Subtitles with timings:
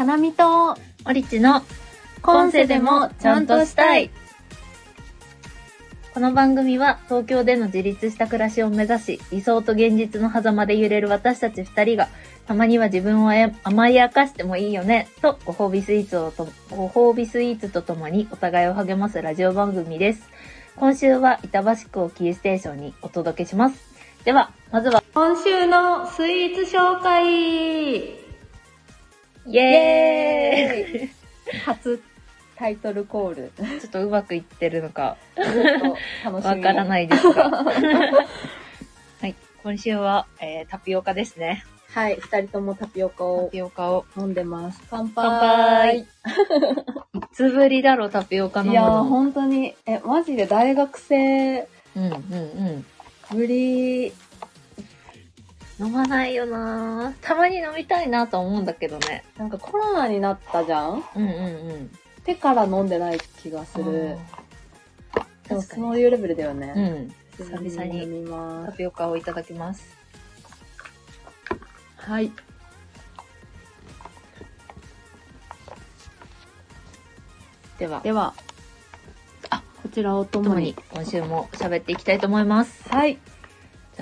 [0.00, 1.60] かなみと、オリチの
[2.22, 4.08] 今世でもちゃんとしたい。
[6.14, 12.08] この番組は東京での自立した暮らしを目指し、理想と現実の狭間で揺れる私たち二人が、
[12.46, 20.22] たまには自分を甘やかしてもいいよね、とご褒美スイーツをと、ご褒美スイーツとともにお互いを励ますラジオ番組です。
[20.76, 23.78] 今週は板橋区をキーステーションにお届けします。
[24.24, 28.29] では、まずは、今週のスイーツ紹介
[29.46, 31.10] イエーイ
[31.64, 32.02] 初
[32.56, 33.52] タイトルコール。
[33.80, 36.56] ちょっとうまくいってるのか、ずっと楽しみ。。
[36.56, 37.48] わからないいですが。
[39.22, 39.34] はい。
[39.62, 41.64] 今週は、えー、タピオカですね。
[41.94, 44.04] はい、二人ともタピオカタをピオカを。
[44.16, 44.82] 飲んでます。
[44.90, 45.24] 乾杯。
[45.24, 46.06] 乾杯い
[47.32, 48.82] つぶりだろう、タピオカ飲むいや。
[48.82, 52.86] 本当に、え、マジで大学生うんうんうん。
[53.34, 54.12] ぶり、
[55.80, 59.24] 飲まないよなぁたまに飲みたいなと思うんだけどね。
[59.38, 61.02] なんかコロナになったじゃん？
[61.16, 61.90] うんうんうん。
[62.22, 63.84] 手から飲んでない気がする。
[63.84, 66.74] でも確かにそういうレベルだよね。
[66.76, 67.14] うん。
[67.38, 68.72] 久々に飲みます。
[68.72, 69.96] タピオカをいただきます。
[71.96, 72.30] はい。
[77.78, 78.34] では、では、
[79.48, 80.76] あ、こちらをともにに。
[80.92, 82.86] 今週も喋っていきたいと思います。
[82.90, 83.18] はい。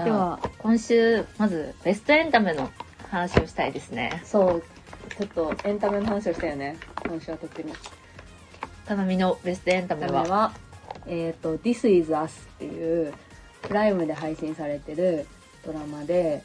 [0.04, 2.70] では、今週、まず、ベストエンタメの
[3.10, 4.22] 話をしたいですね。
[4.24, 4.62] そう、
[5.16, 6.76] ちょっとエンタメの話をしたよね。
[7.06, 7.72] 今週は特に。
[8.86, 10.52] かなみのベストエンタメは、
[11.06, 13.12] えっ、と、This is Us っていう、
[13.62, 15.26] プライムで配信されてる
[15.64, 16.42] ドラマで、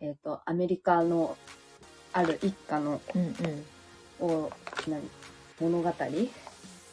[0.00, 1.36] えっ、と、アメリカの
[2.12, 3.64] ある一家のうんうん。
[4.22, 4.50] を
[4.88, 5.02] 何
[5.60, 5.92] 物語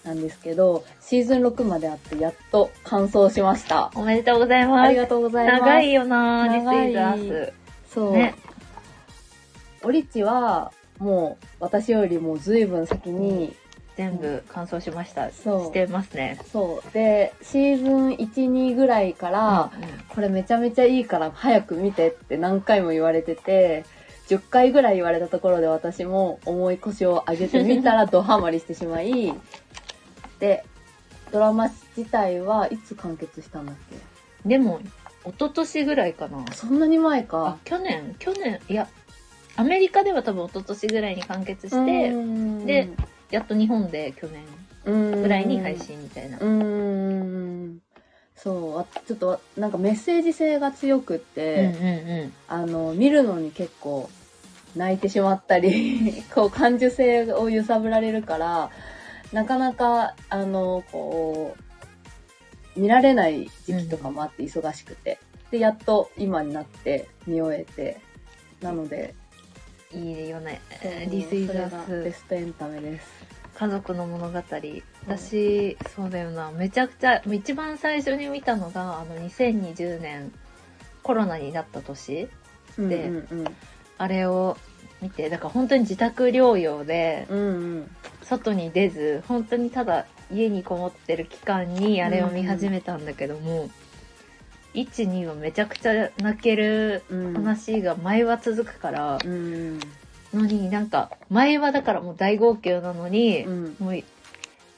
[0.04, 4.88] なんですけどシーズン6まであってやっと完走しましたおめでとうございます。
[4.88, 7.54] ありがとうございます長いよなぁ、長い This is Us。
[7.94, 8.36] そう、ね。
[9.84, 13.56] オリチはもう私よりも随分先に、
[14.00, 15.30] 全部完走しました。
[15.32, 16.40] そうしてますね。
[16.54, 23.86] そうでシーズン12ぐらいから、うんうんこれめちゃめちゃいいから早く見てって何回も言われてて
[24.28, 29.34] 10回ぐらい言われたところで私も重い腰を上げてみたらドハマりしてしまいで
[31.32, 33.98] ドラマ自体はいつ完結したんだっけ？
[34.50, 34.80] でも、
[35.26, 36.46] 一昨年ぐらいかな。
[36.54, 38.88] そんなに前あか。、去年去年いや、
[39.56, 42.10] アメリカでは多分一昨年ぐらいに完結して、
[42.66, 42.90] でで、
[43.32, 44.44] やっと日本で去年
[44.86, 45.78] ぐぐらいに配。
[45.78, 46.38] 信みたいな。
[46.38, 47.82] うーん。
[48.36, 51.86] そう、あちょっとなんかメッセージ性が強くっうんて、うん
[52.22, 52.34] うん。
[52.48, 54.10] あの、見るのに結構
[54.78, 58.72] 泣いてしまったり、 こう感受性を揺さぶられるから、
[59.32, 61.56] なかなか、あの、こ
[62.76, 65.20] う、見られない時期とかもあって忙しくて。
[65.52, 68.00] で、やっと今になって見終えて。
[68.62, 69.14] なので、
[69.92, 70.62] いいよね。
[70.82, 72.12] そう This is それがベ。
[72.12, 73.08] ストエンタメです。
[73.56, 74.44] 家族の物語。
[75.08, 76.52] 私、そうだよな。
[76.52, 80.32] めちゃくちゃ、一番最初に見たのが、あの、2020年、
[81.04, 82.30] コロナになった年。
[82.78, 83.56] でうんうん
[83.98, 84.56] あれを
[85.02, 87.38] 見て、だから本当に自宅療養で、うん。
[87.38, 87.92] うんうん。
[88.30, 93.70] 外に出ず、本当にただ家にこもってる期間にあれを見始めたんだけども、
[94.76, 97.34] 1、2はめちゃくちゃ泣けるうん。
[97.34, 99.80] 話が前は続くから、うん。
[100.34, 103.76] のになんか、前はだからもう大号泣なのに、うん。
[103.80, 104.04] もう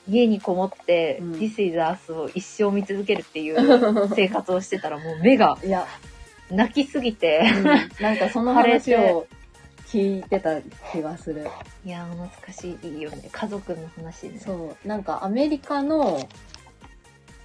[0.07, 3.57] 家にこもって、うん This is Us を一生見続けるっていう
[4.16, 5.57] 生活をしてたらもう目が
[6.50, 7.44] 泣きすぎて、
[8.00, 9.28] なんかその話を
[9.91, 11.46] 聞いてた気がする。
[11.85, 13.29] いやー懐かしいいいよね。
[13.31, 14.40] 家族の話ね。
[14.40, 14.88] そう。
[14.88, 16.29] なんかアメリカの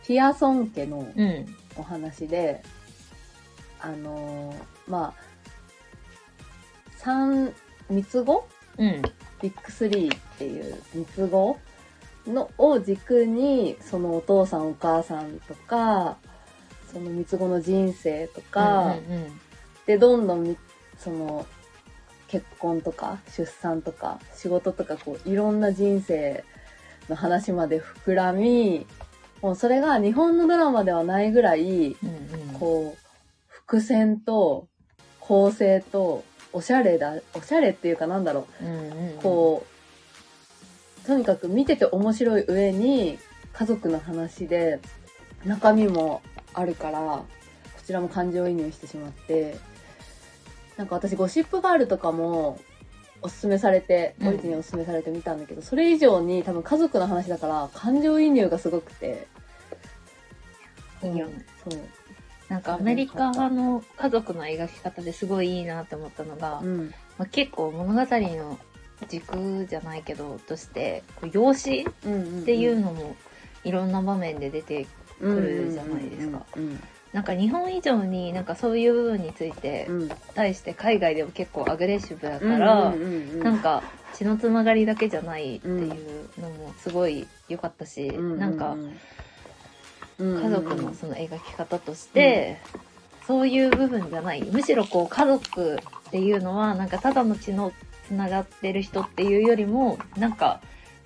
[0.06, 1.56] ピアソン家のうん。
[1.78, 2.62] お話で、
[3.80, 4.56] あのー
[4.86, 5.14] まあ、
[6.96, 7.52] 三、
[7.90, 8.48] 三つ子？
[8.78, 9.02] うん。
[9.42, 11.58] ビッグスリーっていう三つ子
[12.26, 16.16] のを軸に、そのお父さんお母さんとか、
[16.90, 19.40] その三つ子の人生とか、うんうんうん
[19.86, 20.56] で、どんどんみ、
[20.98, 21.46] その、
[22.28, 26.44] 結婚とか、出産とか、仕事とか、こう、いろんな人生
[27.08, 28.86] の話まで膨らみ、
[29.42, 32.08] もうそれが日本のドラマではないぐらい、うん
[32.52, 32.58] うん。
[32.58, 32.98] こう、
[33.48, 34.68] 伏線と、
[35.20, 38.64] 構成と、おしゃれだ、おしゃれっていうかなんだろう。
[38.64, 39.18] んうんうん。
[39.18, 39.66] う、こ
[41.04, 43.18] う、とにかく見てて面白い上に、
[43.52, 44.80] 家族の話で、
[45.44, 46.22] 中身も
[46.54, 47.24] あるから、こ
[47.86, 49.56] ちらも感情移入してしまって、
[50.76, 52.58] なんか私ゴシップガールとかも
[53.22, 59.26] おすすめされて、うんオにおすすめされて見たんだけど、それ以上に多分家族の話だから感情移入がすごくて。
[61.02, 61.44] いいよね。
[61.68, 61.80] そう。
[62.48, 66.94] なんかアメリカの家族の描き方ですごいいいなって思ったのが、うん。
[67.18, 68.58] まあ、結構物語の
[69.08, 73.16] 軸じゃないけど、として、こう養子っっていうのも
[73.64, 74.86] いろんな場面で出て、
[75.18, 76.78] くるじゃないですかうん
[77.16, 80.10] なんか日本以上になんかそういう部分についてうん。
[80.34, 82.94] 対して海外でも結構アグレッシブだから、
[83.42, 83.82] なんか
[84.12, 88.76] 血のつながりだけじゃないっていうのもすごい良かったし、なんか
[90.18, 92.58] 家族のその描き方として、
[93.26, 94.44] そういう部分じゃない。
[94.44, 97.72] むしろこう家族っていうのはなんかただの血の
[98.08, 100.60] つながってる人っていうよりもなんか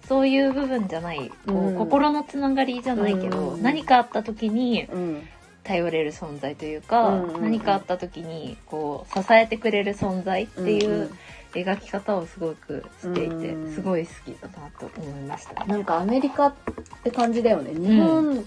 [0.09, 1.31] そういう部分じゃない。
[1.47, 1.79] こう、うん。
[1.79, 3.63] 心のつながりじゃないけど、うん。
[3.63, 5.23] 何かあった時にうん
[5.63, 11.11] 頼れる存在というか、うん何かあった時にこう支えてくれる存在っていう
[11.53, 15.65] 描き方をすごくしていて、うんすごい好きだなと思いました。
[15.67, 16.55] なんかアメリカっ
[17.03, 17.75] て感じだよね。
[17.75, 18.45] 日本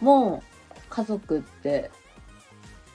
[0.00, 0.42] も
[0.88, 1.90] 家族って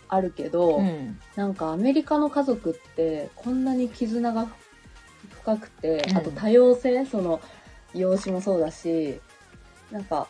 [0.08, 1.20] あるけど、うん。
[1.36, 4.48] なんかアメリカの家族ってこんなに絆が
[5.42, 6.18] 深くて、うん。
[6.18, 7.40] あと多様性その
[7.94, 9.20] 養子もそうだし
[9.92, 10.28] なんか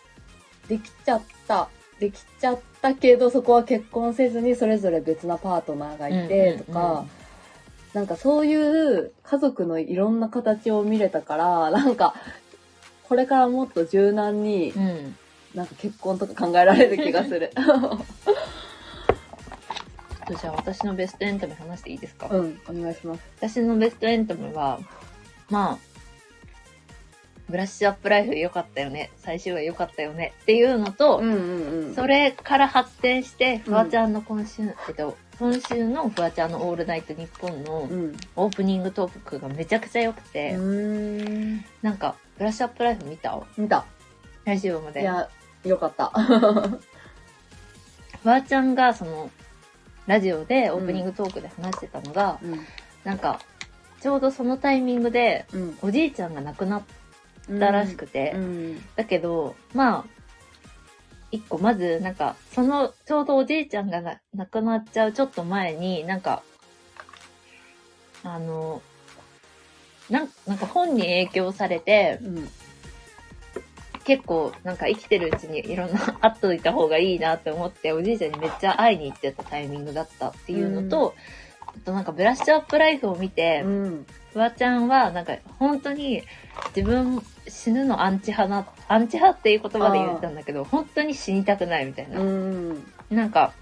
[0.67, 7.05] できちゃったできちゃったけどそこは結婚せずにそれぞれ別なパートナーがいてとか、
[7.93, 12.15] なんかそういう家族のいろんな形を見れたからなんか
[13.03, 15.15] これからもっと柔軟にうん
[15.55, 17.51] なんか結婚とか考えられる気がする。
[20.29, 23.21] じゃあ私のベストエンタメ話していいですか、うん、お願いします。
[23.37, 24.79] 私のベストエンタメは、
[25.49, 25.77] まあ、
[27.49, 29.09] ブラッシュアップライフ良かったよね。
[29.17, 30.33] 最終話良かったよね。
[30.43, 38.17] っていうのと、んうんうんそれから発展して、フワちゃんの今週、えっと、今週のフワちゃんのオールナイトニッポンのうん。
[38.35, 41.65] オープニングトークがめちゃくちゃ良くて、うん。
[41.81, 43.41] なんか、ブラッシュアップライフ見た？
[43.57, 43.85] 見た。
[44.45, 45.01] 最終話まで。
[45.01, 45.27] いや、
[45.63, 46.11] よかった。
[48.21, 49.31] フワちゃんがその、
[50.05, 52.59] ラジオでオープニングトークで話してたのが、うん。
[53.03, 53.39] なんか、
[54.01, 55.77] ちょうどそのタイミングで、うん。
[55.81, 56.83] おじいちゃんが亡くなっ
[57.57, 58.81] たらしくて、うん。
[58.95, 60.05] だけど、まあ、
[61.31, 66.43] 一個、まず、なんか、その、ちょうどおじいちゃんがな亡くなっちゃうちょっと前に、なんか、
[68.23, 68.81] あの、
[70.09, 72.49] なんなんか本に影響されて、うん。
[74.05, 81.48] 結構、なんか生きてるうちにいろんな会っといた方がいいなって思って、おじいちゃんにめっちゃ会いに行ってたタイミングだったっていうのと、あ
[81.89, 84.05] となんかブラッシュアップライフを見て、うん。
[84.31, 86.21] フワちゃんは、なんか、本当に、
[86.75, 92.19] 自分、死ぬのアンチ派な、アンチ派っていう言葉で言ったんだけど、本当に死にたくないみたいな。
[92.19, 92.83] うん。
[93.09, 93.53] なんか、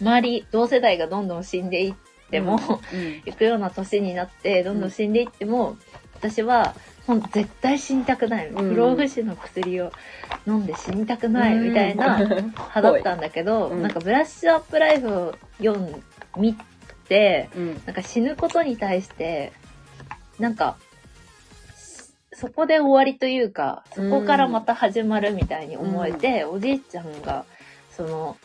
[0.00, 1.94] 周り、同世代がどんどん死んでいっ
[2.30, 2.58] ても、
[2.92, 3.22] うん。
[3.24, 5.76] 行くような年になって、どんどん死んでいっても、
[6.14, 6.74] 私は、
[7.06, 8.48] ほん絶対死にたくない。
[8.48, 9.92] うん不老不死の薬を
[10.46, 16.02] 飲んで死にたくない、みたいな派だったんだけど、うんなんかブラッシュアップライフを読ん、
[16.36, 16.56] 見
[17.08, 17.82] て、うん。
[17.86, 19.52] なんか死ぬことに対して、
[20.38, 20.76] なんか、
[22.32, 27.44] そこで終わりというか、そこからまた始まるみたいに思えて、おじいちゃんが、
[27.90, 28.36] その、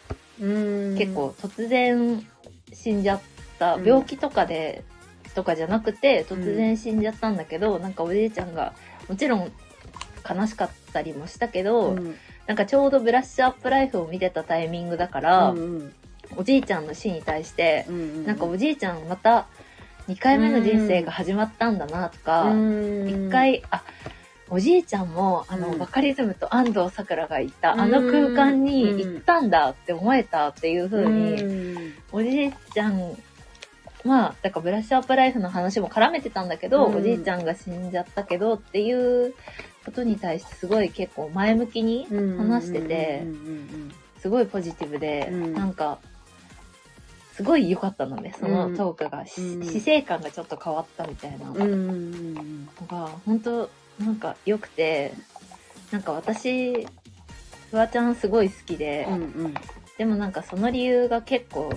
[0.41, 0.97] うん。
[0.97, 2.25] 結構突然
[2.73, 3.21] 死んじゃっ
[3.57, 4.83] た、うん病気とかで、
[5.33, 8.73] とかじゃなくて、突然死んじゃったんだけど、なんかおじいちゃんが、
[9.07, 9.51] もちろん
[10.29, 12.15] 悲しかったりもしたけど、うん、
[12.47, 15.93] なんかちょうどブラッシュアップライフを見てたタイミングだから、うん。
[16.35, 18.25] おじいちゃんの死に対して、うん。
[18.25, 19.47] なんかおじいちゃんまた
[20.07, 23.27] 2回目の人生が始まったんだなとか、うん。
[23.27, 23.83] 一、回、あ、
[24.49, 25.79] おじいちゃんも、あの、うん。
[25.79, 27.81] バカリズムと安藤サクラがいた、うん。
[27.81, 31.93] あの空間に行ったんだって思えたっていう風に、うん。
[32.11, 33.17] おじいちゃん、
[34.03, 36.97] まあ、だからブラッシュアップライフの話も絡めてたんだけど、うん。
[36.97, 39.33] おじいちゃんが死んじゃったけどっていう
[39.83, 42.05] ことに対してすごい結構前向きに
[42.37, 43.91] 話しててうん、うん。
[44.19, 45.53] すごいポジティブで、うん。
[45.53, 45.97] なんか、
[47.35, 49.25] すごい良かったのね、そのトークが。
[49.25, 49.65] しうん。
[49.65, 52.69] 死生観がちょっと変わったみたいなのうんうん
[53.25, 55.13] 本当なんか良くて、
[55.91, 56.87] なんか私、
[57.71, 59.17] フワちゃんすごい好きで、うんう
[59.49, 59.53] ん。
[59.97, 61.73] でもなんかその理由が結構、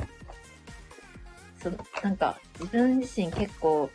[1.60, 1.72] そ
[2.04, 3.90] なんか自分自身結構、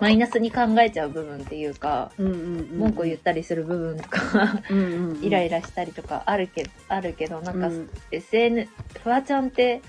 [0.00, 5.24] マイナスに考えちゃう部分っていうか、うんうん文句を言ったりする部分とか、うんうんうん。
[5.24, 7.90] イライラしたりとかあるけど、あるけど、なんかうん。
[8.12, 8.68] SN、
[9.02, 9.82] フワちゃんって、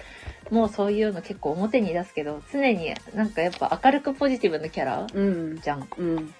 [0.49, 5.59] もうそういうの結構表に出すけど、常になんかやっぱ明るくポジティブなキャラうん。
[5.61, 5.87] じゃん。
[5.97, 6.33] うん。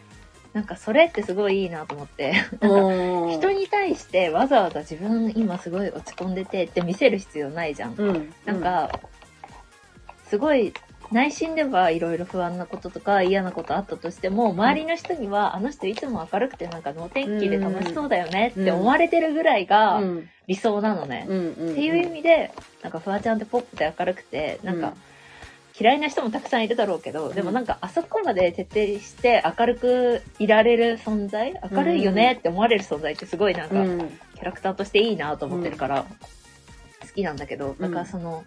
[0.53, 2.33] なんかそれってすごいいいなと思って。
[2.61, 7.95] 人に対してわざわざ自分今すごい落ち込んでてって見せる必要ないじゃん。
[7.95, 8.33] うん。
[8.45, 8.91] なんか、
[10.27, 10.73] すごい
[11.11, 20.29] 内心ではいろいろ不安なこととか嫌なことあったとしても、周りの人には、あの人いつも明るくてなんか能天気で楽しそうだよねって思われてるぐらいがうん。
[20.47, 21.27] 理想なのね。
[21.29, 22.51] うんうんっていう意味で、
[22.81, 24.95] なんかフワちゃんってポップで明るくて、なんか、
[25.79, 34.09] 嫌いな人もたくさんいるだろうけど、でもなんかあそこまで徹底して明るくいられる存在明るいよねって思われる存在ってすごいなんか、うん。
[34.35, 36.05] キャラクターとしていいなと思ってるから、
[37.01, 38.43] 好きなんだけど、だからその、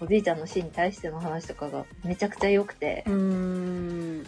[0.00, 4.22] おじいちゃんの死に対しての話とかがめちゃくちゃ良くて、うーん。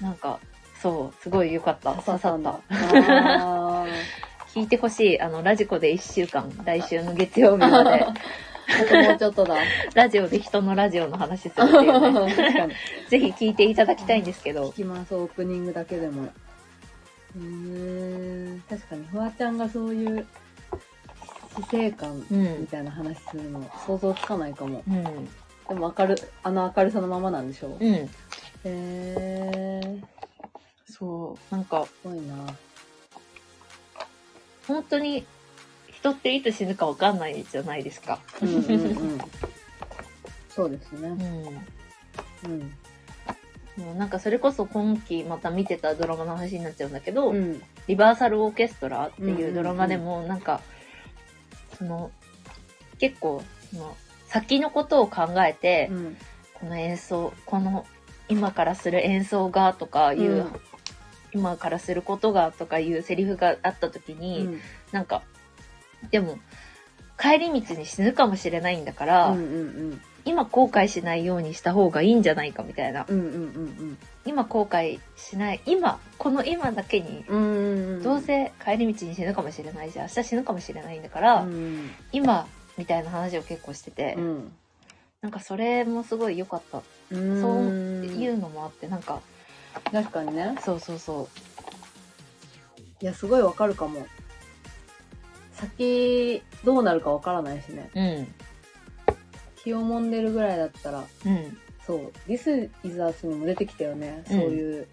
[0.00, 0.38] なんか、
[0.82, 1.94] そう、すごい良かった。
[1.94, 2.60] 刺さった。
[2.68, 3.86] あ
[4.54, 5.20] 聞いてほしい。
[5.20, 8.14] あの、ラジコで1週間、来週の月曜日まで、ー。
[8.68, 9.56] あともうちょっとだ。
[9.94, 12.74] ラジオで人のラジオの話するっていうね。
[13.08, 16.24] ぜひ聞いていただきたいんですけど聞、きます、オープニングだけでも。
[17.36, 20.26] へー確かに、フワちゃんがそういう
[21.56, 22.66] 死生観うんみ。
[22.66, 24.82] たいな話するの想像つかないかも。
[24.86, 25.28] うん。
[25.68, 27.84] でも明る、あの明るさのままなんでしょう。
[27.84, 28.10] うん。
[28.64, 30.02] へー
[30.92, 31.54] そう。
[31.54, 32.34] なんか、すごいな。
[34.68, 35.26] 本当に、
[35.92, 38.20] 人っていつ死ぬかわかんないじゃないですか。
[38.42, 38.84] うんうんう
[39.16, 39.20] ん。
[40.48, 41.08] そうですね。
[41.08, 42.50] うん。
[42.52, 42.72] うん。
[43.76, 47.62] もうなんかそれこそ今期また見てたドラマの話になっちゃうんだけど、うん。
[47.88, 50.60] リバーサルオーケストラっていうドラマでもなんか、
[51.78, 52.10] その、
[52.98, 53.96] 結構、その、
[54.28, 56.16] 先のことを考えて、うん。
[56.54, 57.86] この演奏、この、
[58.28, 60.60] 今からする演奏がとかいう、うん
[61.34, 65.22] 今からすることがとかいうセリフがあった時に、うんなんか、
[66.10, 66.38] でも、
[67.18, 73.06] 帰り道に死ぬかもしれないんだから、うんうん今後悔しないようにした方がいいんじゃないかみたいな。
[73.08, 73.20] うん。
[73.20, 78.02] うんうん今後悔しない、今、この今だけに、う。
[78.02, 81.90] どうせ帰り道に死ぬかもしれないし、明日死ぬかもしれないんだから、うん。
[82.10, 84.52] 今、みたいな話を結構してて、うん。
[85.22, 86.82] なんかそれもすごい良かった。
[87.12, 87.40] うん。
[87.40, 87.54] そう
[88.20, 89.20] いうのもあって、なんか、
[89.92, 90.56] 確かにね。
[90.60, 91.28] そうそうそ
[93.00, 94.06] いや、すごいわかるかも。
[95.52, 97.90] 先、どうなるかわからないしね。
[97.94, 98.00] う。
[98.00, 98.34] うん。
[99.62, 101.58] 気をもんでるぐらいだったら、うん。
[101.86, 104.24] そう、This is Us にも出てきたよね。
[104.30, 104.86] うんそういう、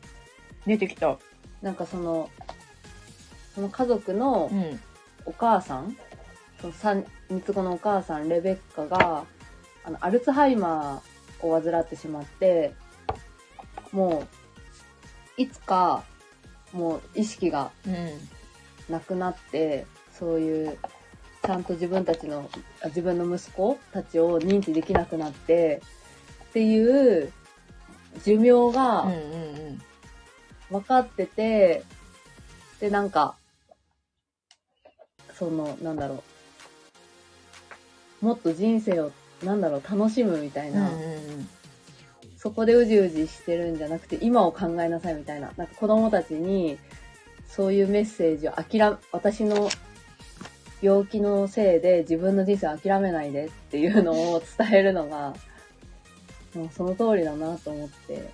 [0.65, 1.17] 出てきた。
[1.61, 2.29] なんかその、
[3.55, 4.79] その家族のうん。
[5.25, 5.95] お母さん、
[6.59, 9.25] その三三つ子のお母さん、レベッカが、
[9.85, 12.73] あの、アルツハイマーを患ってしまって、
[13.93, 14.27] も
[15.37, 16.03] う、いつか、
[16.73, 18.09] もう意識がうん。
[18.89, 20.77] なくなって、そういう、
[21.41, 22.49] ちゃんと自分たちの、
[22.81, 25.81] あ自分の息子たちを認知できなくなって、
[26.53, 27.33] っていう
[28.23, 28.71] 寿命うん。
[28.73, 29.81] がうん。
[30.69, 31.83] 分かってて、
[32.79, 33.35] で、なんか、
[35.33, 36.23] その、なんだろ
[38.21, 39.11] う、もっと人生を、
[39.43, 40.91] なんだろう、楽しむみたいな。
[42.37, 46.77] そこでうじうじしてるんじゃなくて、今を考えなさいみたいな、なんか子供たちに、
[47.47, 49.69] そういうメッセージを諦め、私の
[50.83, 55.33] 病気のせいで自分の人生を諦めないでっていうのを伝えるのが、
[56.55, 58.29] もうその通りだなと思って、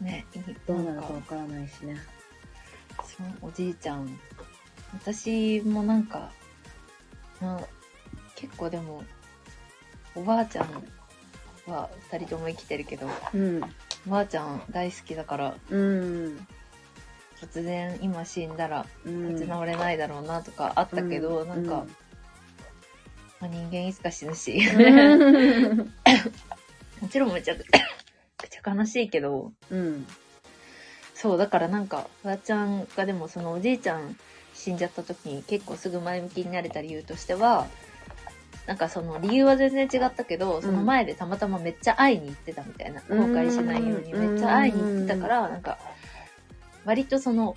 [0.00, 0.24] ね、
[0.66, 1.96] どうなるんかわからないしね。
[3.04, 4.18] そう、おじいちゃん。
[4.92, 6.30] 私もなんか、
[7.40, 7.60] まあ、
[8.34, 9.04] 結構でも、
[10.14, 10.68] おばあちゃん
[11.66, 13.62] は二人とも生きてるけど、うん。
[14.06, 16.46] おばあちゃん大好きだから、うん。
[17.40, 19.28] 突然今死んだらうん。
[19.30, 21.86] 立ち直れないだろうなとかあったけど、うんなんか、
[23.40, 25.78] まあ、人間いつか死ぬし、うん。
[27.00, 27.64] もちろんめちゃく
[28.36, 30.06] くちゃ悲しいけど、うん。
[31.14, 34.16] そう、だからなんか、フワちゃんがでもそのおじいちゃん
[34.54, 37.66] 死んじゃった時に結構すぐ前向きになれた理由としては、
[38.66, 45.78] なんかその理由は全然違ったけど、その前でたまたまめっちゃ会いに行ってたみたいな、後悔しないようにめっちゃ会いに行ってたから、なんか、
[46.84, 47.56] 割とその、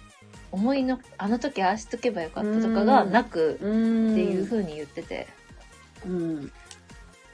[0.51, 4.11] 思いの、あの時ああしとけばよかったとかがなくうん。
[4.11, 5.27] っていう風に言ってて、
[6.05, 6.51] うん。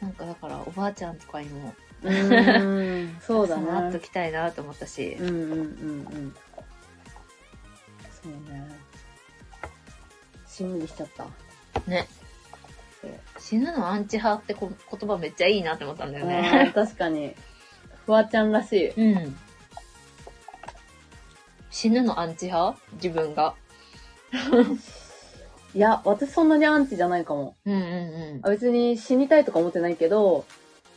[0.01, 3.17] なんかだからおばあちゃんとかにも、うん。
[3.21, 4.03] そうだなっとね。
[4.03, 6.35] きたいなと思ったし、うんうんうんうん。
[8.21, 8.67] そうね。
[10.47, 11.25] しんみりしちゃった。
[11.89, 12.07] ね。
[13.39, 16.71] 死ぬのアンチ派ってこ言葉めっちゃいいなって思ったんだよね。
[16.73, 17.35] 確かに。
[18.05, 18.89] フワちゃんらしい。
[18.89, 19.37] うん。
[21.69, 22.79] 死ぬのアンチ派？
[22.93, 23.55] 自分が。
[25.75, 27.55] いや、私そんなにアンチじゃないかも。
[27.65, 30.45] うんうんあ別に死にたいとか思ってないけど、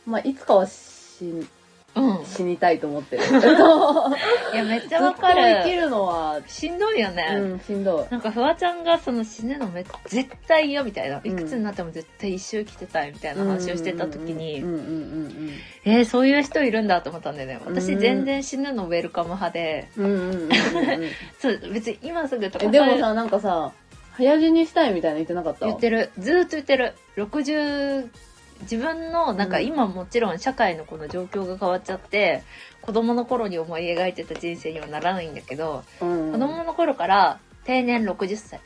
[0.05, 1.47] まあ、いつかは死ん
[1.95, 2.19] うん。
[2.19, 2.25] うん。
[2.25, 3.23] 死にたいと思ってる。
[3.23, 3.39] ず っ
[4.53, 5.81] いや、めっちゃわとか生きる。
[5.81, 7.27] るのは、しんどいよね。
[7.37, 8.11] うん、しんどい。
[8.11, 11.19] なんか、フワちゃんがその死ぬのめ絶対嫌みたいな。
[11.19, 15.49] んいくつになっても絶対一生生きてたいみたいな話をしてた時に、うんうんうん
[15.85, 17.59] えー、そういう人いるんだと思ったんだよね。
[17.65, 20.11] 私うん全然死ぬのウェルカム派で、うんうん。
[20.11, 21.09] うんうんうんうん
[21.39, 23.73] そう、別に今すぐとかえでもさ、なんかさ、
[24.21, 25.65] 早死にしたいみたいな言ってなかった？
[25.65, 26.11] 言ってる。
[26.19, 26.93] ずーっと言ってる。
[27.17, 28.09] 60
[28.61, 29.65] 自分の、なんかうん。
[29.65, 32.43] 今もちろん社会のこの状況が変わっちゃって、
[32.81, 36.31] 子供の頃に思い描いてた人生にはならないんだけど、うん。
[36.31, 38.59] 子供の頃から定年60歳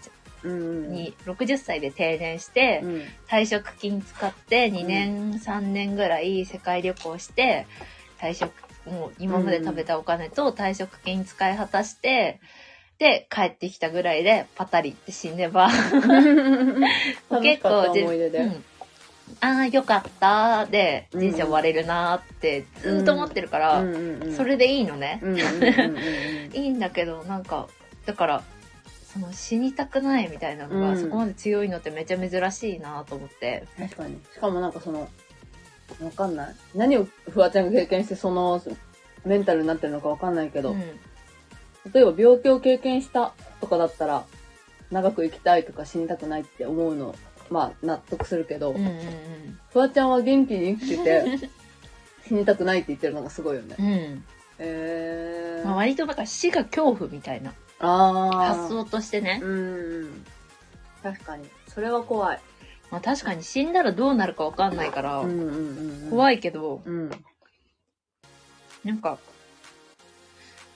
[0.44, 0.92] うん。
[0.92, 3.04] に、60歳で定年して、うん。
[3.28, 7.66] 退職金使って2年、3年ぐらい世界旅行して、
[8.20, 8.52] 退職、
[8.86, 12.40] もう今まで食べたお金と退職金使い果たして、
[12.98, 15.70] で、帰ってきたぐらいでパタリって死ねば、
[17.42, 18.64] 結構思い出で、うん。
[19.42, 23.84] ああ、よかったで、人生終われるなーってずーっと思ってるから、
[24.36, 25.22] それでいいのね。
[26.54, 27.68] いいんだけど、なんか、
[28.06, 28.44] だから、
[29.12, 31.02] その死にたくないみたいなのが、うん。
[31.02, 33.66] そこまで強いのってめちゃ珍しいなと思って。
[33.78, 34.20] 確かに。
[34.34, 35.10] しかもなんかその
[36.02, 36.56] わかんない。
[36.74, 38.62] 何をフワちゃんが経験してその
[39.26, 40.84] メンタルになってるのかわかんないけど、うん
[41.94, 44.26] 例えば病気を経験したとかだったら
[44.92, 47.16] 長く生きたいとか死にたくないって思うの
[47.50, 51.50] まあ納得するけど、うんうんフワちゃんは元気に生きてて
[52.30, 53.76] 死にたくないって言ってるのがすごいよね。
[53.78, 53.86] うん。
[53.86, 54.24] うん。
[54.58, 57.54] えー、まあ、割となんか死が恐怖みたいな。
[57.78, 59.42] 発想としてね。
[59.44, 60.26] うん
[61.04, 61.46] 確かに。
[61.68, 62.40] それは怖い。
[62.90, 65.48] まあ確かに死んだらどうなるかわかんないから、うんうん
[66.06, 67.12] うん怖いいけど、うん。
[68.86, 69.18] なんか、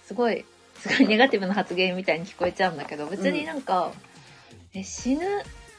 [0.05, 0.43] すごい、
[0.79, 3.91] すごいネガティブな発言みたいに聞こえちゃうんだけど、別になんか、
[4.73, 5.25] え死ぬ、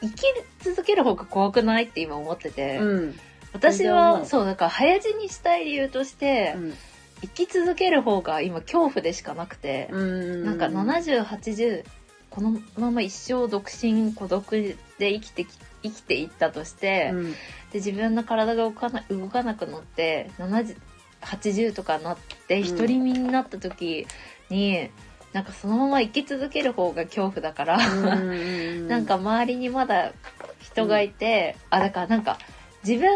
[0.01, 0.23] 生き
[0.59, 3.19] 続ける方が怖くないって今思ってて、うん。
[3.53, 4.25] 私は、う。
[4.25, 6.73] そう、だから早死にしたい理由として、うん。
[7.21, 10.45] 生き続ける方が今恐怖でしかなくて、うん。
[10.45, 11.85] なんか70、80、
[12.29, 14.77] このまま一生独身、孤独で
[15.13, 15.49] 生きてき、
[15.83, 17.31] 生きていったとして、うん。
[17.31, 17.37] で
[17.75, 20.77] 自分の体が動かな動かなくなって70
[21.21, 22.17] 80とかなっ
[22.47, 22.75] てうん。
[22.75, 24.07] 独り身になった時
[24.51, 24.89] に、
[25.33, 30.11] なんかそのまま生き続ける方が恐怖だから、うんなんか周りにまだ
[30.59, 32.37] 人がいて、あだからなんか
[32.85, 33.09] 自分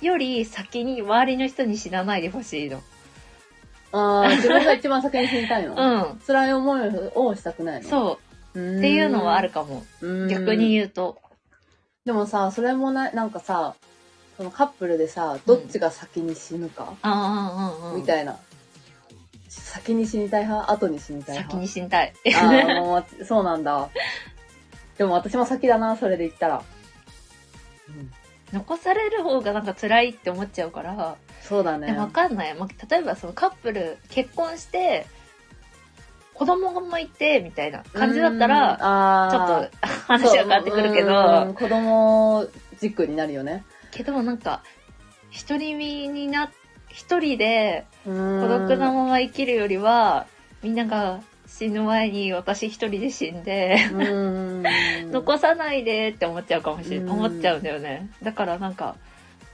[0.00, 2.82] より先に周りの人に死なないでほしいの。
[3.92, 5.74] ああ自分が一番先に死にたいの、
[6.12, 6.20] うん。
[6.26, 6.80] 辛い思い
[7.14, 7.88] をしたくないの？
[7.88, 8.18] そ
[8.54, 8.60] う。
[8.60, 9.84] うっていうのはあるかも。
[10.00, 11.18] うん逆に言うと。
[12.04, 13.74] でもさそれもななんかさ
[14.36, 18.00] そのカップルでさどっちが先に死ぬか、うん。
[18.00, 18.36] みたいな
[19.50, 20.72] 先に死にたい派？
[20.72, 22.12] 後に死にたい先派に死にたい。
[22.36, 23.88] あーもうそうなんだ。
[24.96, 26.62] でも私も先だなそれで言ったら、
[27.88, 28.12] うん。
[28.52, 31.88] 残される方がなんか辛いって思っちゃうから、そうだね。
[31.88, 32.54] でもわかんない。
[32.54, 35.06] まあ、例えばそのカップル結婚して、
[36.34, 42.46] 子供もいて、みたいな感じだったら、ちょあっと話は変わってくるけど、子供
[42.80, 43.64] 軸になるよね。
[43.90, 44.62] けどなんか、
[45.30, 46.50] 一人身にな、
[46.92, 50.26] 一人で孤孤独なまま生きるよりは、
[50.62, 54.64] みんなが死ぬ前に私一人で死んで、うん。
[55.10, 57.10] 残さないでって思っちゃうかもしれうん。
[57.10, 58.08] 思っちゃうんだよね。
[58.22, 58.96] だからなんか、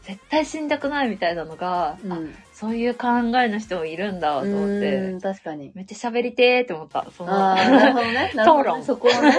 [0.02, 2.34] 絶対死んだくないみたいなのが、あうん。
[2.52, 5.72] そういう考えの人もいるんだと思って、うん確かに。
[5.74, 7.06] めっちゃ喋りてーって思った。
[7.16, 8.30] そのね。
[8.34, 8.84] 討論。
[8.84, 9.34] そこはね。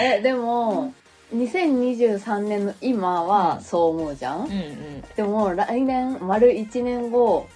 [0.00, 0.92] えでも
[1.32, 5.04] 2023年の今はそう思うじゃん、うんうん。
[5.16, 7.48] でも来年丸1年後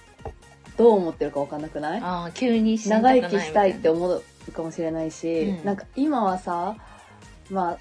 [0.77, 2.01] どう思ってるか分かんなくない？
[2.01, 5.65] ああ、急に死んだく長生きしたいってみ思うかもしれないし、うん。
[5.65, 6.75] なんか今はさ
[7.49, 7.77] まあ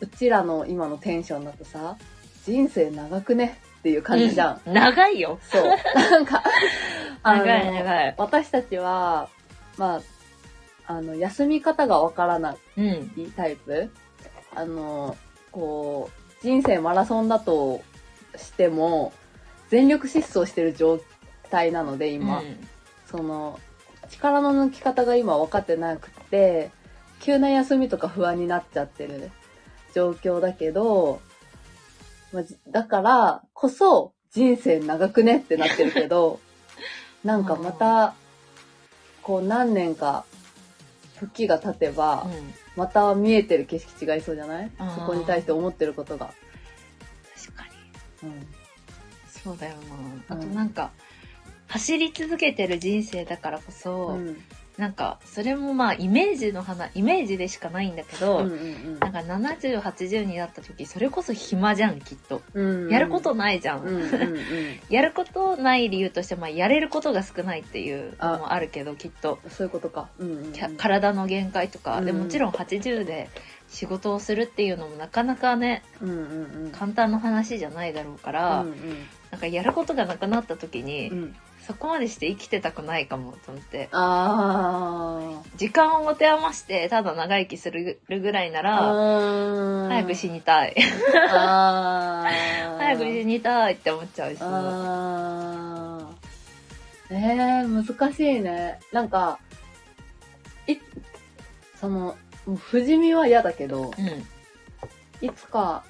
[0.00, 1.96] うちらの今のテンションだとさ
[2.44, 5.38] 人生長くねっていう感じじゃん、長いよ。
[5.42, 5.64] そう。
[5.94, 6.42] なんか
[7.22, 7.72] あの長い。
[7.72, 8.14] 長い。
[8.16, 9.28] 私たちは
[9.76, 9.96] ま
[10.86, 13.32] ああの休み方が分からないうん。
[13.36, 13.90] タイプ？
[14.54, 15.16] あの
[15.50, 16.10] こ
[16.40, 17.82] う人生マラソンだと
[18.36, 19.12] しても
[19.70, 21.00] 全力疾走してる状
[21.50, 22.68] 態なので今、うん。
[23.06, 23.60] その
[24.08, 26.70] 力の抜き方が今分かってなくて
[27.20, 29.30] 急な休みとか不安になっちゃってる
[29.94, 31.20] 状況だけど、
[32.32, 36.40] まだからこそ人生長くねってなってるけど
[37.22, 38.14] なんかまた
[39.22, 40.24] こう何年か
[41.28, 44.70] 時が経てば、うんまた見えてる景色違いそうじゃない？
[44.96, 46.32] そこに対して思ってることが。
[47.36, 47.64] 確か
[48.22, 48.30] に。
[48.30, 48.46] うん
[49.28, 49.74] そうだよ
[50.28, 50.34] な。
[50.34, 50.90] あとうんなんか、
[51.68, 54.36] 走り続けてる人生だからこそ、うん
[54.82, 62.42] なんか、それもまあ、イメージの花、イメージでしかないんだけど、うんうんなんか70、80になった時、それこそ暇じゃん、きっと。
[62.54, 62.90] うん。
[62.90, 63.82] やることないじゃん。
[63.82, 64.38] うんうんうん。
[64.90, 69.38] やることない理由として、まあ、やれることが少ないっていうのもあるけど、きっと。
[69.50, 70.08] そういうことか。
[70.18, 70.76] うんうんうん。
[70.76, 72.18] 体の限界とか、でうん。
[72.24, 73.30] もちろん80で
[73.68, 76.72] 仕事をするっていうのもなかなかねうんうんうん。
[76.72, 78.74] 簡単な話じゃないだろうから、うん
[79.30, 88.62] なんかやることがなくなった時に、うんうんそこまでして生きてたくないかもと思ってあ時間を持て余してただ長生きするぐらいなあ。
[88.62, 90.74] ら、うん早く死にたい
[91.30, 92.52] ああ。
[92.78, 94.38] 早にたいって思っちゃうし。
[94.40, 97.14] あー。
[97.14, 98.80] えー、難しいね。
[98.90, 99.38] なんか、
[100.66, 100.76] い、
[101.78, 105.26] その、もう不死身は嫌だけど、うん。
[105.26, 105.84] いつか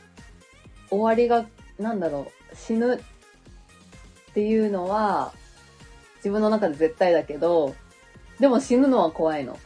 [0.91, 1.47] 終わりが、
[1.79, 5.33] なんだろう、死ぬっていうのは、
[6.23, 7.75] 自分の中で絶対だけど、
[8.39, 9.59] でも死ぬのは怖いの。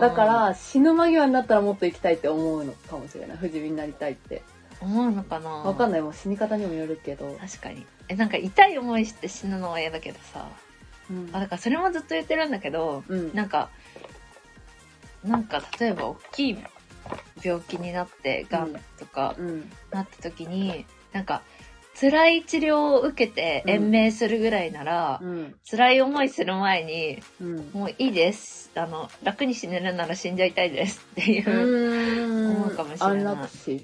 [0.00, 3.36] だか、ら、死ぬ間際になったらもっと生きたいって思うのかもしれない。
[3.36, 4.42] 不死身になりたいって。
[4.80, 5.50] 思うのかな？
[5.50, 6.02] わかんない。
[6.02, 7.36] もう死に方にもよるけど。
[7.40, 7.86] 確かに。
[8.08, 10.48] え、なんか痛い思いして死ぬのは嫌だけどさ。
[11.10, 13.34] うんあ、だからそれもずっと言ってるんだけど、うん。
[13.34, 13.70] なんか、
[15.24, 16.58] なんか例えば大きい
[17.42, 19.70] 病気になって、がんとかうん。
[19.90, 21.42] なった時に、なんか、
[21.98, 25.54] 辛い治療を受けて延命するぐらいなら、うん。
[25.68, 27.70] 辛い思いする前に、うん。
[27.72, 28.70] もういいです。
[28.74, 31.50] あの、楽に死ねるなら死んじゃいたいですっていう。
[31.50, 33.76] うん思うかもしれない安楽死。
[33.76, 33.80] う。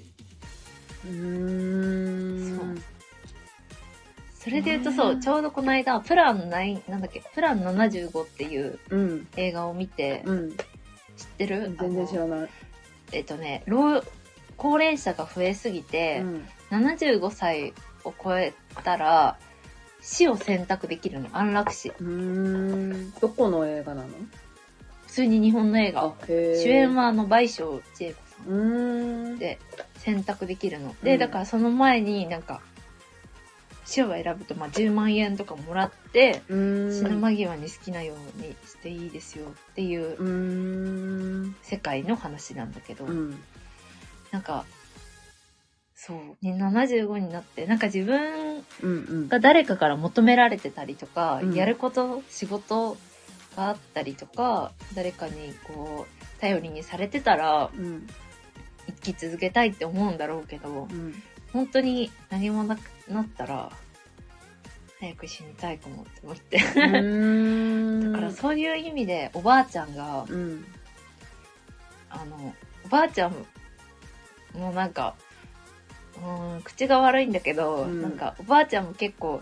[4.39, 9.27] それで言うとそう、ねちょうどこの間、プラン9、なんだっけ、プラン75っていううん。
[9.37, 10.51] 映画を見て、うん。
[10.51, 10.57] 知っ
[11.37, 11.75] てる？
[11.79, 12.49] 全然知らない。
[13.11, 14.03] えっとね、老、
[14.55, 16.47] 高齢者が増えすぎて、うん。
[16.69, 17.73] 75歳
[18.05, 19.37] を超えたら、
[20.01, 21.29] 死を選択できるの。
[21.31, 21.89] 安楽死。
[21.89, 23.11] うーん。
[23.21, 24.09] どこの映画なの？
[25.07, 26.13] 普通に日本の映画。
[26.27, 29.37] 主演はあの、倍賞千恵子さん。
[29.37, 29.59] で
[29.99, 30.93] 選択できるの。
[31.03, 32.61] で、うんだからその前になんか、
[33.85, 36.41] 死を選ぶとまあ10万円とかもらって。
[36.49, 41.53] 死ぬ間際に好きなようにしていいですよっていう。
[41.61, 43.41] 世界の話なんだけど、うん。
[44.31, 44.65] なんか、
[46.05, 49.27] そう、に75になって、なんか自分うんうん。
[49.29, 52.97] が誰かから求められてたりとか、うんやること、仕事
[53.55, 58.05] があったりとか、誰かにこう、頼りにされてたら、うん。
[59.01, 61.23] 生き続けたいって思うんだろうけど、うん。
[61.53, 63.71] 本当に何もなくなったら、
[64.99, 66.57] 早く死にたいかもって思って。
[68.11, 70.65] だからそういう意味で、おばあちゃんが、うん。
[72.09, 73.33] あの、おばあちゃん
[74.53, 75.15] もなんか、
[76.21, 79.41] うん、口が悪いんだけど、うんなんかおばあちゃんも結構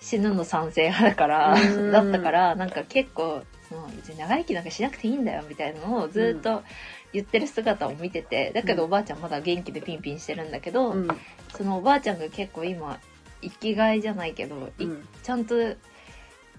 [0.00, 6.62] 死ぬの賛成派だから、うん だったから、なんか結構、その別に長生きなんかしなくていいんだよみたいなのをずっと
[7.12, 11.08] 言ってる姿を見てて、だけどおばあちゃんまだ元気でピンピンしてるんだけど、うん。
[11.56, 12.98] そのおばあちゃんが結構今、
[13.42, 14.70] 生きがいじゃないけど、
[15.22, 15.54] ちゃんと、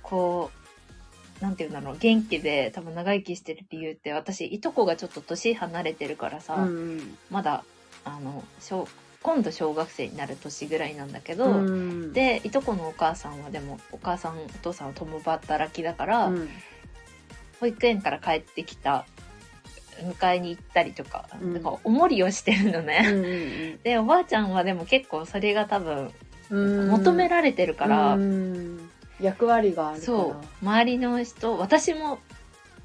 [0.01, 0.51] こ
[1.39, 7.17] う、なんていうんだろう、元気で多分長生きしてる理由って、私、いとこがちょっと年離れてるからさ、うん。
[7.29, 7.63] まだ、
[8.05, 8.87] あの、小、
[9.21, 16.49] 今度小学生になる年ぐらいなんだけど、うん、で、いとこのお母さんはでも、お母さん、お父さんは共働きだから、うん、
[17.59, 19.05] 保育園から帰ってきた、
[19.99, 21.53] 迎えに行ったりとか、うん。
[21.53, 23.05] なんかおもりをしてるのね。
[23.05, 23.15] う
[23.75, 26.11] ん で、おばあちゃんはでも結構それが多分、
[26.49, 28.89] うん、求められてるから、うん。
[29.19, 32.19] 役割があるそう、周りの人、私も、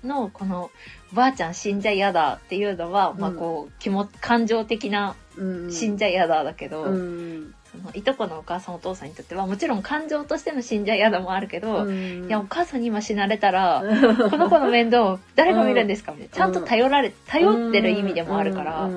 [0.02, 0.70] の、この、
[1.03, 7.54] おばあちゃん死んじゃ嫌だっていうのは、まあうんこう、気も、感情的なうん、死んじゃ嫌だだけど、うん。
[7.72, 12.26] そのいとこのお母さんお父さんにとっては、もちろん感情としての死んじゃ嫌だもあるけど、うん。
[12.26, 13.82] いや、お母さんに今死なれたら、
[14.30, 16.12] この子の面倒、誰が見るんですか？
[16.12, 16.34] みたいな。
[16.34, 18.88] ちゃんと頼られ、頼ってる意味でもあるから、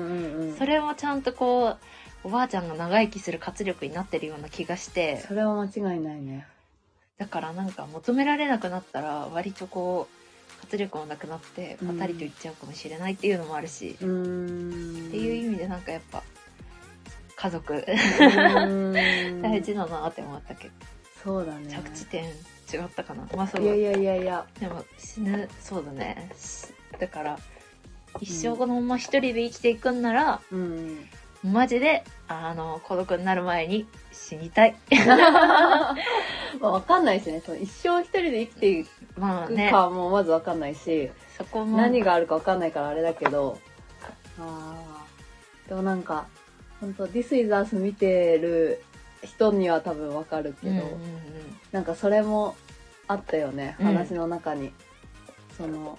[0.58, 1.76] それもちゃんとこう、
[2.22, 6.46] おばあちゃんが長生きする活力になってるような気がして、それは間違いないね。
[7.16, 10.17] だからなんか求められなくなったら割とこう
[10.60, 11.88] 活力もなくなってうん。
[11.88, 15.10] パタリといっちゃうかもしれないっていうのもあるし、っうん。
[15.10, 16.22] ていう意味でなんかやっぱ
[17.36, 18.92] 家族うん。
[19.42, 20.74] 大事だなって思ったけど、
[21.24, 21.70] そうだね。
[21.70, 22.30] 着地点違
[22.84, 23.26] ったかな。
[23.36, 23.96] まあそういやいや。
[23.96, 26.30] いやいやでも死ぬそうだね。
[26.36, 26.66] し
[26.98, 27.38] だから
[28.20, 31.08] 一生このまま一人で生きていくんなら、うん。
[31.44, 34.74] マジであの孤独になる前に死にたい
[36.60, 37.40] まあわかんないしね。
[37.44, 39.70] その一生一人で生きていくまあね。
[39.70, 41.76] かもまずわかんないし、そこも。
[41.76, 43.58] 何があるかわかんないからあれだけど。
[44.38, 45.68] あー。
[45.68, 46.26] でもなんか
[46.80, 48.82] 本当 This is Us 見てる
[49.22, 50.92] 人には多分わかるけど、うんうんうん。
[51.72, 52.56] なんかそれも
[53.06, 53.86] あったよねうん。
[53.86, 54.72] 話の中に、
[55.56, 55.98] その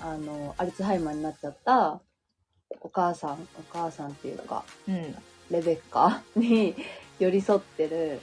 [0.00, 2.00] あのアルツハイマーになっちゃった
[2.80, 3.38] お母さんお
[3.72, 5.14] 母さんっていうかうん。
[5.50, 6.74] レベッカに
[7.18, 8.20] 寄り添ってる、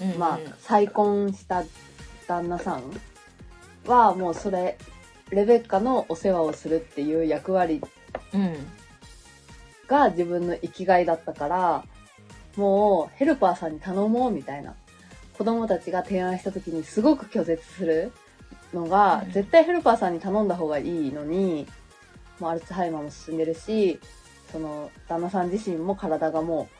[0.00, 0.18] うんうん。
[0.18, 1.64] まあ再婚した
[2.26, 2.82] 旦那さん
[3.86, 4.78] はもうそれ
[5.30, 7.80] レベッカのお世話をするっていう役割
[8.32, 8.54] うん。
[9.86, 11.84] が自分の生きがいだったから
[12.56, 14.74] もうヘルパーさんに頼もうみたいな。
[15.38, 18.12] 子供たちが提案した時にすごく拒絶する
[18.74, 19.32] のが、うん。
[19.32, 21.66] 絶対ヘルパーさんに頼んだ方がいいのに
[22.38, 23.98] もうアルツハイマーも進んでるし
[24.52, 26.68] その旦那さん自身も体がも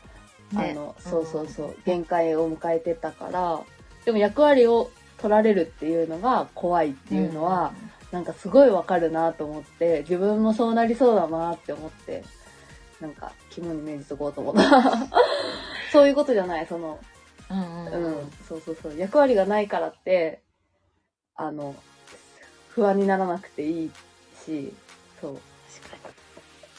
[0.53, 3.61] ねあのそうそうそう限界を迎えてたから
[4.05, 7.73] でも役割を取られるっていうのが怖いっていうのは、
[8.11, 12.23] なんかすごいわかるなと思って自分もそうなりそうだなって思って
[12.99, 14.61] なんか肝に銘じとこうと思った。
[15.91, 16.99] そういうことじゃないその
[17.49, 18.97] うんうんううんん、そうそうそう。
[18.97, 20.41] 役割がないからって
[21.35, 21.75] あの
[22.69, 23.91] 不安にならなくていい
[24.45, 24.73] し
[25.19, 25.39] そう、
[25.81, 26.09] 確か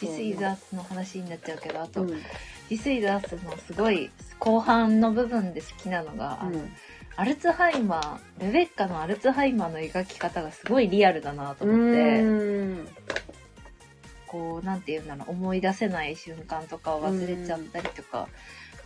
[0.02, 0.08] に。
[0.08, 2.22] This is Us の話になっちゃうけど、あと、うん
[2.72, 6.58] This is Us のすごい後半の部分で好きなのが、あの
[7.16, 12.88] アルツハイマー、レベッカのアルツハイマーの描き方がすごいリアルだなとう思って、ん。
[14.26, 18.26] こう、なんていうんだろう、思い出せない瞬間とかを忘れちゃったりとか、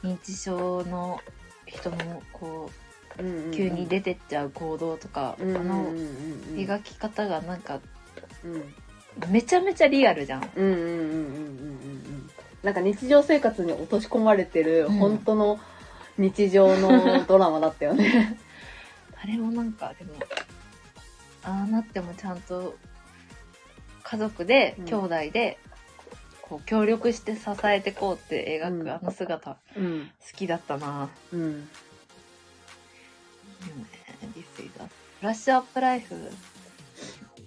[0.03, 1.21] 認知症の
[1.67, 2.69] 人の、こ
[3.19, 5.97] う、急に出てっちゃう行動とか、うんうんうんあのうん
[6.57, 7.79] 描き方がなんか、
[8.45, 8.75] うん。
[9.31, 10.51] めちゃめちゃリアルじゃん。
[12.67, 14.99] なんか日常生活に落とし込まれてるうん。
[14.99, 15.61] 本当の
[16.19, 18.37] 日常の ドラマだったよね。
[19.23, 20.15] あれもなんか、でも、
[21.45, 22.77] ああなってもちゃんと、
[24.03, 24.85] 家族で、うん。
[24.87, 25.59] 兄弟で、
[26.43, 28.85] こう、協力して支えてこうって描うん。
[28.85, 30.11] くあの姿、好うん。
[30.35, 31.09] きだったな。
[31.33, 31.41] うん。
[31.41, 31.57] いいよ
[33.77, 33.87] ね。
[34.35, 36.17] This is Us ブラッシュアップライフ、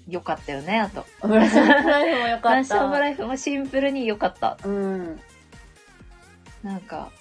[0.09, 1.05] 良かったよね、あと。
[1.21, 2.55] ブラッシュアップライフも良ブかった。
[2.55, 4.57] ラッシュアップライフもシンプルに良かった。
[4.63, 5.19] うん。
[6.63, 7.11] なんか、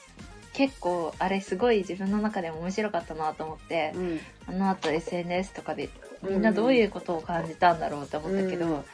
[0.52, 4.20] 結構、あれすごい自分の中でも面白かったなと思って、うん。
[4.48, 5.90] あの後 SNS とかで
[6.22, 8.84] みんなどういうことを感じたんだろうって思ったけど、うん。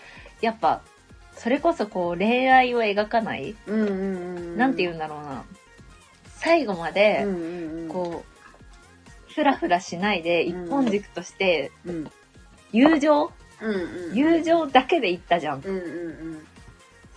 [0.40, 0.82] やっぱ
[1.36, 5.44] それこそこう恋愛を描かない、うんうんうんなんて言うんだろうな。
[6.36, 7.88] 最後までうんうんうん。
[7.88, 12.10] こうふらふらしないで一本軸としてうん。
[12.72, 14.14] 友情、うんうん。
[14.14, 15.60] 友情だけでいったじゃん。
[15.60, 15.80] うんうんう
[16.36, 16.46] ん。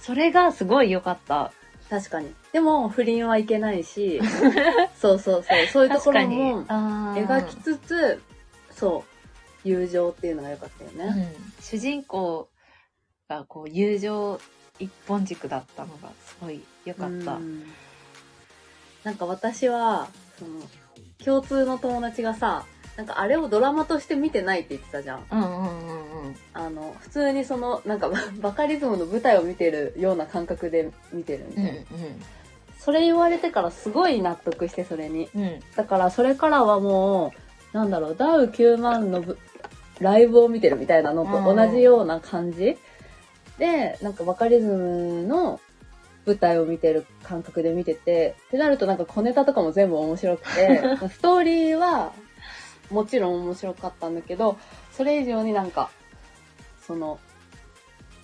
[0.02, 1.52] それがすごい良かった。
[1.90, 2.34] 確かに。
[2.52, 4.22] でも不倫はいけないし
[5.00, 5.68] そうそうそう。
[5.68, 8.22] そういうところも描きつつ
[8.72, 9.18] そう。
[9.68, 12.48] 友情っていうのが良かったようねん、主人公
[13.28, 14.40] がこう友情
[14.80, 17.64] 一本軸だったのがすごい良かった、うん。
[19.04, 20.08] なんか私は
[20.40, 20.62] その
[21.24, 25.77] 共通の友達がさなんかあれをドラマとして見てないって言ってたじゃんうんうん
[26.54, 28.10] あの普通にそのなんか
[28.42, 31.72] バカリズムの舞台を見てるような感覚で見てるみたいな、
[32.80, 35.30] それ言われてからすごい納得してそれに。
[35.36, 35.42] うん。
[35.44, 37.34] うんだからそれからはも
[37.74, 39.38] うなんだろうダウ9万のぶ
[40.00, 42.78] ライブを見てるみたいなのと同じような感じ、
[43.58, 45.60] でなんかバカリズムの
[46.26, 52.12] 舞台を見てる感覚で見ててってなるとなんか小ネタとかも全部面白くて ストーリーは
[52.92, 54.58] もちろん面白かったんだけど
[54.92, 55.90] それ以上になんか
[56.88, 57.20] その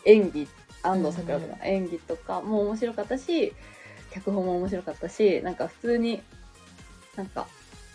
[0.06, 0.48] 演技
[0.82, 3.54] 安藤サクラとか演技とかも面白かったし
[4.12, 6.22] 脚本も面白かったしなんか普通に
[7.16, 7.48] なんか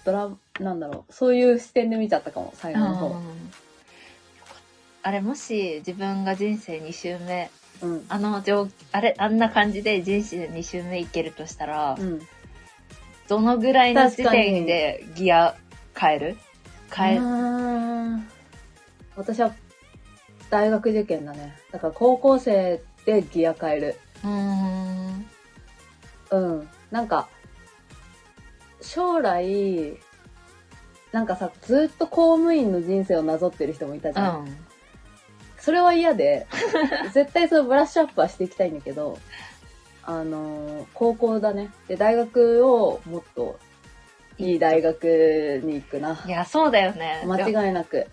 [0.04, 3.16] ドラなんだろうそういう視点で見ちゃったかも最後の方。
[5.02, 7.50] あれもし自分が人生2周目
[7.80, 8.04] うん。
[8.08, 12.20] あの状あれあんな感じで人生2周目いけるとしたら、うん。
[13.28, 15.54] どのぐらいの時点でギア
[15.94, 16.36] 変える？
[16.94, 17.18] 変え
[19.14, 19.54] 私は
[20.50, 21.56] 大学受験だね。
[21.72, 23.96] だから高校生でギア変える。
[24.24, 25.26] うーん。
[26.30, 26.68] うん。
[26.90, 27.28] なんか
[28.80, 29.98] 将来
[31.12, 34.56] なんかさずっと公務員の人生をなぞってる人もいたじゃん、うん。
[35.58, 36.46] それは嫌で
[37.12, 39.18] 絶対そのブラッシュアップはしていきたいんだけど
[40.02, 41.70] あのー高校だね。
[41.86, 43.58] で大学をもっと
[44.38, 46.22] いい大学に行くな。
[46.26, 47.22] いやそうだよね。
[47.26, 48.06] 間違いなく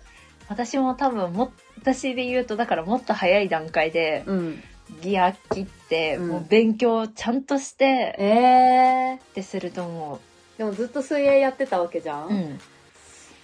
[0.48, 4.62] 私も多分も私で言うとだからもっと早い段階でうん。
[5.02, 6.28] ギア切って、うん。
[6.28, 10.20] もう勉強ちゃんとしてえー、ってすると思
[10.58, 12.58] でもずっと水泳やってたわけじゃん、う、うん、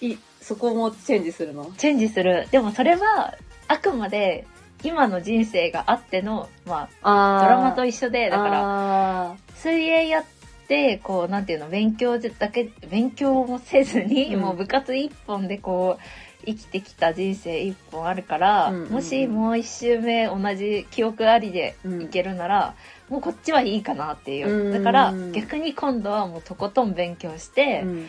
[0.01, 1.71] いそこもチェンジするの？
[1.77, 2.47] チェンジする。
[2.51, 3.35] でもそれは
[3.67, 4.47] あくまで
[4.83, 10.23] 今の人生があってのまああドラマと一一緒でだからら水泳やっ
[10.67, 14.41] てこうなんていうの勉強だけ勉強もせずに、うん。
[14.41, 16.03] もう部活一本でこう
[16.45, 18.91] 生きてきた人生一本あるから、うんうんうん。
[18.91, 22.01] もしもう一周目同じ記憶ありでうん。
[22.01, 22.75] いけるなら、
[23.09, 24.71] もうこっちはいいかなっていう、うん。
[24.73, 28.07] だから逆に今度はもうとことん勉強して、うん。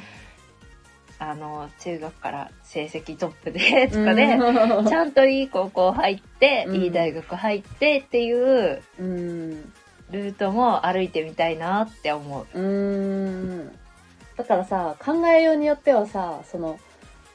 [1.19, 4.87] あの中学から成績トップで とかで、うん。
[4.87, 6.75] ちゃんといい高校入って、うん。
[6.77, 9.73] いい大学入ってっていううん。
[10.11, 12.47] ルートも歩いてみたいなって思う。
[12.55, 13.79] うーん。
[14.37, 16.79] だからさ考えようによってはさその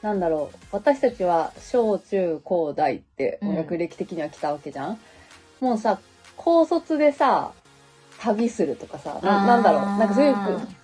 [0.02, 4.98] なんだろう私たちは小中高大ってうん学歴的には来たわけじゃん、
[5.60, 6.00] もうさ
[6.36, 7.52] 高卒でさ
[8.20, 10.36] 旅するとかさ、ななんだろう、なんかそういう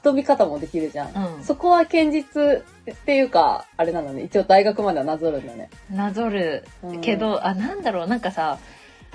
[0.03, 1.37] 飛び方もできるじゃん。
[1.37, 1.45] うん。
[1.45, 4.23] そこは堅実っていうか、あれなのね。
[4.23, 5.69] 一応大学まではなぞるんだね。
[5.91, 8.59] なぞるうんけ、ど、あ、なんだろう、なんかさ、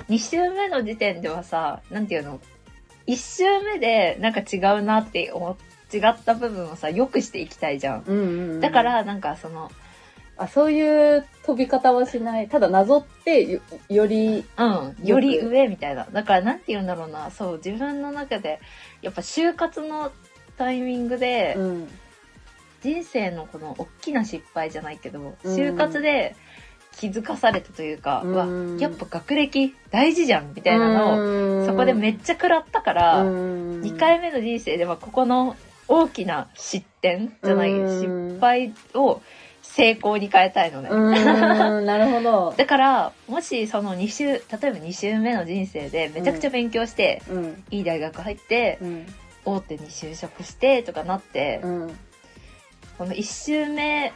[0.08, 2.40] 2週目の時点ではさ、なんていうの、
[3.08, 5.56] 1週目でなんか違うなって思っ
[5.94, 8.04] 違った部分をさ、良くしていきたいじゃん。
[8.08, 9.70] うんうんうん、だか、ら、なんかその、
[10.38, 12.48] あ、そういう飛び方はしない。
[12.48, 16.08] ただなぞってよ、より、うん、より上みたいな。
[16.12, 18.60] だから、なんて言うんだろうな、そう、自分の中で、
[19.02, 20.12] やっぱ就活の
[20.58, 21.88] タイミングで、うん。
[22.82, 25.56] 人生のこの大きな失敗じゃないけど、うん。
[25.56, 26.36] 就活で
[26.98, 28.74] 気づかされたというか、ううん。
[28.74, 35.56] わ、やっぱ学歴大事じゃんみたいなのを、のそこでめっちゃ食らったから、二2回目の人生ではここの
[35.88, 38.34] 大きな失点じゃない、うん。
[38.34, 39.22] 失敗を
[39.74, 40.90] 成功に変えたいのね。
[40.90, 42.54] なるほど。
[42.58, 47.64] だから、もしその2週、例えば2週目の人生でめちゃくちゃ勉強して、うん。
[47.72, 49.06] いい大学入って、うん。
[49.46, 52.00] 大手に就職してとかなって、うん。
[52.98, 54.14] この1週目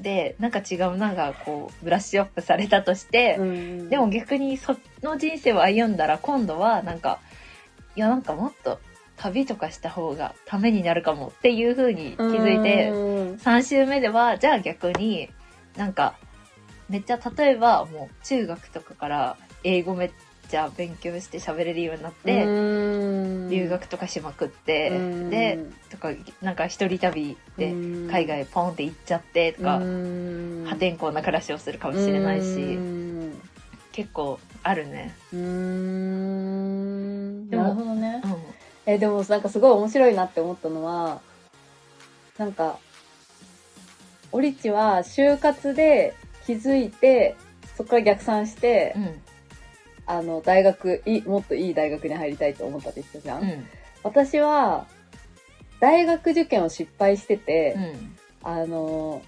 [0.00, 7.20] でなんか違うなんかこうブラッシュアップされたとして、うんでも、逆にその人生を歩んだら今度はなんか
[7.94, 8.80] いやなんかもっと
[9.16, 15.28] 旅とかした方がためになるかもっていう風に気づいてうん3週目ではじゃあ逆に
[15.76, 16.16] なんか
[16.88, 20.10] めっちゃ例えばもう中学とかから英語めっ
[20.48, 25.58] ちゃ勉強して喋れるようになって、うん留学とかしまくって、うんで
[25.90, 33.40] とかなんか一人旅でうん海外ポンって行っちゃってとか、うん破天荒な暮らしをするかもしれないし、うん
[33.92, 35.14] 結構あるね。
[35.32, 38.26] うーんでもなるほどねう。
[38.26, 38.30] ん。
[38.86, 41.20] え、でもなんかすごい面白いなって思ったのは、
[42.38, 42.78] なんか、
[44.32, 46.14] オリチは就活で
[46.46, 47.36] 気づいて、
[47.76, 49.22] そこから逆算して、うん。
[50.04, 53.42] あの、大学、いもっといい大学に入りたいと思ったって言ってたじゃん。
[53.42, 53.66] うん。
[54.02, 54.86] 私は、
[55.80, 58.16] 大学受験を失敗してて、うん。
[58.42, 59.22] あの、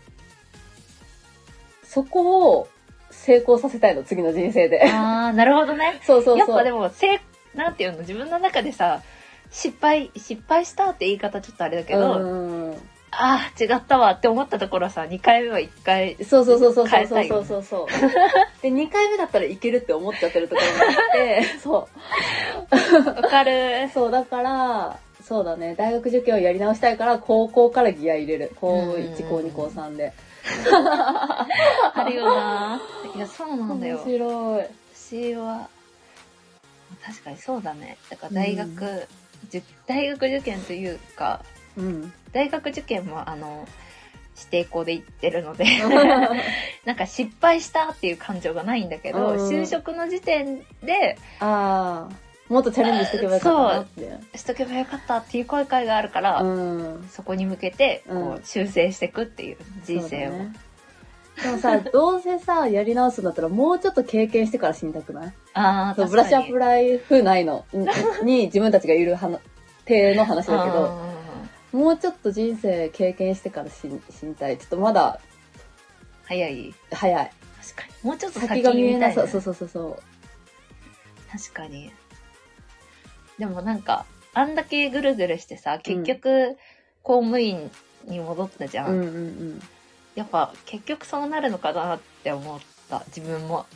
[1.84, 2.68] そこを
[3.10, 4.82] 成功させたいの、次の人生で。
[4.90, 6.00] ああ、なるほどね。
[6.02, 6.38] そうそうそう。
[6.38, 7.18] やっぱでも、せい、
[7.54, 9.02] なんていうの、自分の中でさ、
[9.54, 12.76] 失敗、失敗したって言い方ちょっとあれだけど、うん
[13.16, 17.86] ああ、違ったわって思ったところさ、2回目は1回、そうそうそうそうそうそうそうそう。
[18.60, 21.88] で、2回目だったらいけるって思っちゃってるところがあって、 そ
[23.04, 23.90] わかるう。。
[23.94, 28.50] そう、だから、そうだね、大学受験をやり直したいから、高校からギア入れる。
[28.56, 30.12] 高うん1、高2、高3で。
[31.94, 32.82] あるよな。
[33.14, 34.18] いや、そうなんだよ面。
[34.18, 34.64] 白い。
[34.92, 35.68] 私は、
[37.06, 37.96] 確かにそうだね。
[38.10, 39.23] だから大学、じゅ
[39.87, 41.42] 大学受験というか、
[41.76, 42.12] うん。
[42.33, 43.66] 大学受験もあの、
[44.37, 45.64] 指定校で行ってるので、
[46.85, 54.38] なんか失敗したっていう感情がないんだけど、うん就職の時点でああ、もっとチャレンジしていけばよかったなって。
[54.38, 57.09] しとけばよかったっていう声会があるから、うん。
[57.11, 60.33] そこに向けてこう、うん修正していくっていう人生を。
[61.42, 65.33] でもさ、どうせさ、やり直すんだったら、もうちょっと経験してから死にたくない？
[65.55, 67.64] ああ、そう確かにブラッシュアップライフないの？
[67.73, 67.87] に
[68.23, 69.40] に自分たちがいる話
[69.85, 71.14] 手の話だけど、うん
[71.75, 74.59] もうちょっと人生経験してから死に死にたい。
[74.59, 75.18] ちょっとまだ
[76.23, 76.73] 早い。
[76.92, 77.31] 早い。
[77.75, 78.09] 確かに。
[78.09, 78.97] もうちょっと先先が見え。
[78.97, 79.99] ないそうそうそうそうそう。
[81.33, 81.90] 確かに。
[83.40, 86.57] でもなんか、あんだけぐるぐるしてさ、結局、
[87.03, 87.68] 公務員
[88.05, 88.92] に戻ったじゃん。
[88.92, 89.62] うんうんうん。
[90.14, 93.66] やっぱ、結局そうなるのかなって思った、自分も。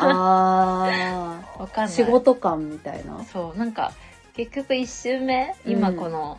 [0.00, 1.94] ああ、 わかんない。
[1.94, 3.24] 仕事感みたいな？
[3.24, 3.92] そう、なんか、
[4.34, 6.38] 結局一周目、今うんこの、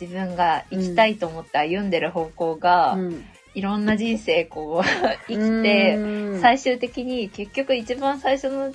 [0.00, 3.24] 自分が生きたいと思って歩んでる方向が、うん、
[3.54, 4.88] いろんな人生こう、
[5.28, 8.72] 生きて、うん最終的に結局一番最初の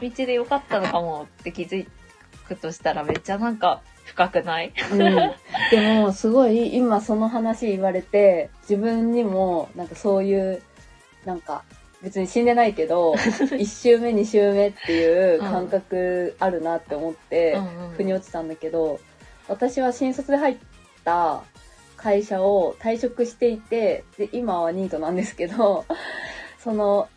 [0.00, 1.86] 道でよかったのかもって気づ
[2.48, 4.72] くとしたらめっちゃなんか深くない？
[4.92, 4.98] うん、
[5.70, 10.62] でもすごい今その話言われて自分にもなんかそういう
[11.24, 11.62] なんか
[12.02, 17.56] 別に死んでないけど 1周目2周目っていう感覚あるなって思って
[17.96, 18.98] 腑に落ちたんだけど
[19.48, 20.56] 私は新卒で入っ
[21.04, 21.42] た
[21.96, 25.84] 会社を退職していてで今はニートなんですけど
[26.58, 27.08] その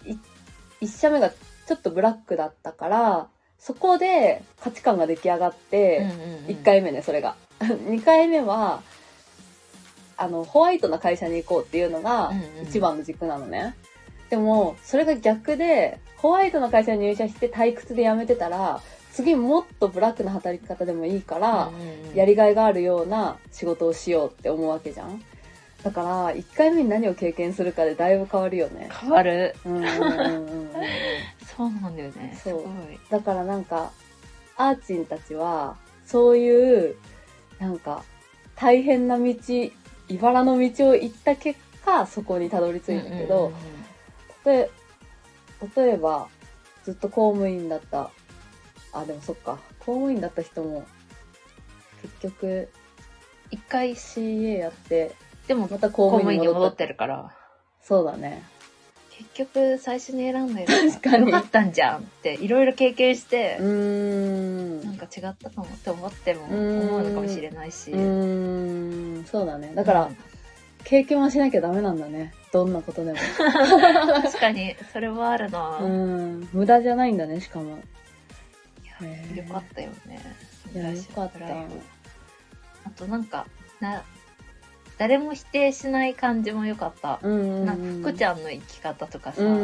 [0.82, 3.28] 1社目がちょっとブラックだったから
[3.66, 6.46] そこで価値観が出来上がって、うんうんうん。
[6.46, 7.36] 1回目ねそれが。
[7.60, 8.84] 2回目は
[10.18, 13.76] あのホワイトな会社に行こうっていうのが一番の軸なのね、
[14.30, 21.72] でもそれが逆でホワイトな会社に入社して退屈で辞めてたら次もっとブラックな働き方でもいいから、
[22.14, 25.24] やりがいがあるような仕事をしようって思うわけじゃん。
[25.82, 28.90] だから1回目に何を経験するかでだいぶ変わるよね。
[28.92, 29.56] 変わる。
[29.66, 30.70] うんうんうん
[31.56, 32.34] そうなんだよね。
[32.38, 32.66] すそう
[33.10, 33.92] だからなんか、
[34.58, 36.96] アーチンたちは、そういう、
[37.60, 38.04] なんか、
[38.56, 39.34] 大変な道、
[40.08, 43.52] 茨の道を行った結果、そこにたどり着いたけど、
[44.44, 44.70] で
[45.76, 46.28] 例えば
[46.84, 48.12] ずっと公務員だった。
[48.94, 49.58] あでもそっか。
[49.80, 50.86] 公務員だった人も
[52.02, 52.70] 結局
[53.52, 55.16] 一回 CA やって
[55.48, 57.36] でも、また公公務員に戻ってるから、
[57.82, 58.44] そうだね
[59.18, 61.32] 結局最初に選んだよ確かに。
[61.32, 64.82] よかったんじゃんって、いろいろ経験してん。
[64.82, 66.80] なんか違ったかもって思ってもうん。
[66.82, 67.92] 思うのかもしれないし。
[67.92, 69.26] うーん。
[69.26, 69.72] そうだね。
[69.74, 70.10] だから、
[70.84, 72.34] 経験はしなきゃダメなんだね。
[72.52, 73.18] どんなことでも。
[74.22, 76.50] 確かに、それはあるな、うん。
[76.52, 77.78] 無駄じゃないんだねしかも。
[79.02, 79.04] い
[79.38, 80.20] やよかったよね。
[80.74, 81.40] いやよかった。
[82.86, 83.48] あとなんか、
[83.80, 84.04] な、
[84.98, 87.20] 誰も否定しない感じも良かった。
[87.22, 89.60] うんうんうんなんか福ちゃんの生き方とかさ、うんうん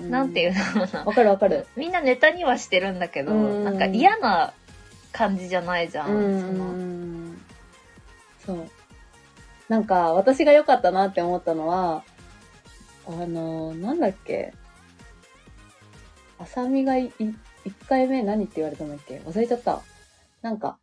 [0.00, 1.04] うんなんていうの。
[1.04, 4.52] わかるわかるみんなネタにはしてるんだけど、うんなんか嫌な
[5.12, 6.10] 感じじゃないじゃん。
[6.10, 7.38] うん
[8.44, 8.70] そのそう。
[9.68, 12.04] なんか、私が良かったなって思ったのは、
[13.06, 14.52] あの、なんだっけ。
[16.38, 17.12] あさみがい、い
[17.64, 19.82] 一回目何って言われたんだっけ忘れちゃった。
[20.42, 20.78] なんか、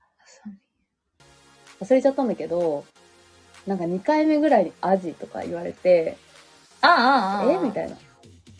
[1.80, 2.84] 忘れちゃったんだけど、
[3.68, 6.18] なんか2回目ぐらいにアジとか言われて、
[6.82, 7.57] ああ、ああ、え？
[7.59, 7.97] みたいな。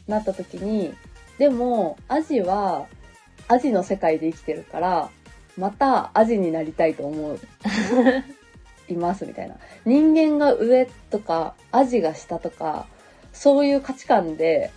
[0.08, 0.94] なった時に、
[1.38, 2.88] でも、アジは、
[3.48, 5.10] アジの世界で生きてるから、
[5.58, 7.40] またアジになりたいと思う。
[8.90, 9.56] います、みたいな。
[9.86, 12.86] 人間が上とか、アジが下とか、
[13.32, 14.72] そういう価値観で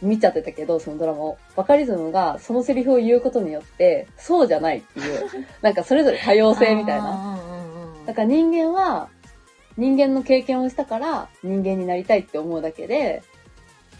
[0.00, 1.38] 見ちゃってたけど、そのドラマを。
[1.54, 5.28] バカリズムがそのセリフを言うことによって、そうじゃないっていう、
[5.60, 7.38] なんかそれぞれ多様性みたいな。
[8.06, 9.08] だから人間は、
[9.76, 13.22] 人間の経験をしたから人間になりたいって思うだけで、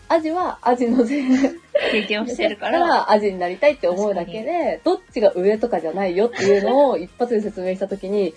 [0.08, 8.34] アジはアジの経験をしてるか、かららアジになりたいって思うだけで、どっちが上とかじゃないよっていうのを一発で説明したときに、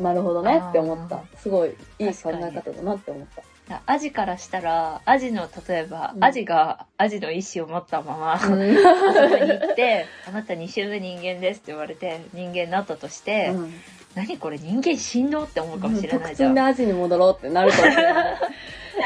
[0.00, 1.16] なるほどねって思った。
[1.16, 1.24] あ。
[1.38, 1.74] すごいいい
[2.08, 3.26] 考え方だなって思っ
[3.68, 3.82] た。
[3.86, 6.24] アジからしたら、アジの、例えば、うん。
[6.24, 13.74] アジがアジの意思を持ったまま、 あそこにうん行って、あなた2週目人間ですって言われて、人間になったとして、うん
[14.14, 16.48] 何これ人間しんどって思うかもしれない特じゃん。
[16.50, 18.14] 訓でアジに戻ろうってなるかもしれない。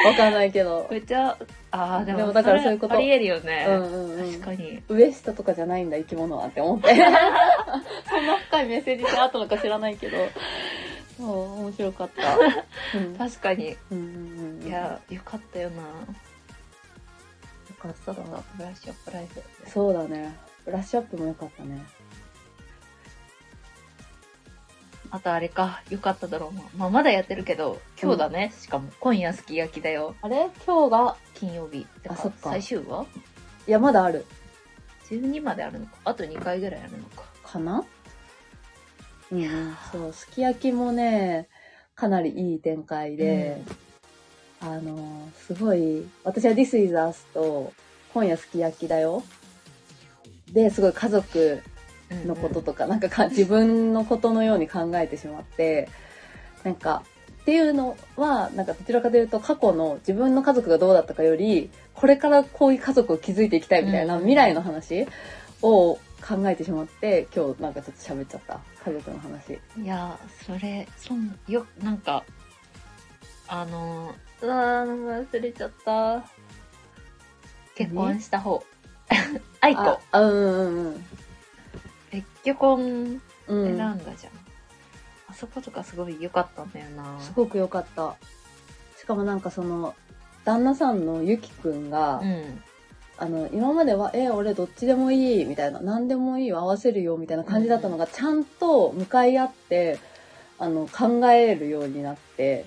[0.05, 0.87] わかんないけど。
[0.91, 1.37] めっちゃ、
[1.71, 3.67] ああ、でもだからそういうことありえるよね。
[3.69, 4.83] うんうんうん確かに。
[4.89, 10.17] 上下とかじゃないんだ生き物はって思ってそんな深いメッセージ性あったのか知らないけど
[11.17, 12.37] そう面白かった、
[12.99, 13.77] うん確かに。
[13.91, 15.83] うんうんうんいや、よかったよな。
[15.83, 15.89] よ
[17.81, 18.21] かったブ
[18.63, 19.43] ラッシュアップライフ。
[19.67, 21.83] そうだねブラッシュアップもよかったね
[25.11, 26.63] あとあれか、よかっただろうな。
[26.77, 28.53] まあ、まだやってるけど、今日だね。
[28.59, 30.15] しかも、今夜すき焼きだよ。
[30.21, 30.51] あれ？
[30.67, 31.87] 今日が金曜日。
[32.03, 33.07] てあそっか最終は？
[33.67, 34.27] いやまだある
[35.11, 35.93] ?12 まであるのか。
[36.05, 37.25] あと2回ぐらいあるのか。
[37.43, 37.85] かな？
[39.31, 41.49] うんうんそうすき焼きもね
[41.95, 43.63] かなりいい展開で、
[44.61, 47.75] あのすごい私は「This is Us」と
[48.15, 49.23] 「今夜すき焼きだよ」
[50.53, 51.63] ですごい家族
[52.11, 55.89] のこととか、なんかか自分のことのように考えてしまって、
[56.65, 57.03] なんか、
[57.43, 65.07] っていうのは、なんかどちらかというと過去の自分の家族がどうだったかより、これからこういう家族を築いていきたいみたいなうん未来の話
[65.63, 68.61] を考えてしまって、今日なんかちょっと喋っちゃった。
[68.85, 69.59] 家族の話。
[69.83, 72.25] いや、それ、そん、よ、なんか、
[73.47, 76.25] あの、うわー、忘れちゃった。
[77.75, 78.63] 結婚した方。
[79.61, 81.05] 愛子あ。、あうんうんうん。
[82.11, 83.65] 別居婚うん。
[83.67, 84.33] 選んだじゃん。
[85.29, 87.21] あそことかすごい良かったんだよな。
[87.21, 88.17] すごく良かった。
[88.99, 89.95] しかもなんかその、
[90.45, 92.63] 旦那さんのゆきくんが、うん。
[93.21, 99.99] あの、今までは、え、俺どっちでもいい、みたいな、何でもいいよ、合わせるよ、みたいな感じだったのが、ちゃんと向かい合って、
[100.59, 102.67] あの、考えるようになって、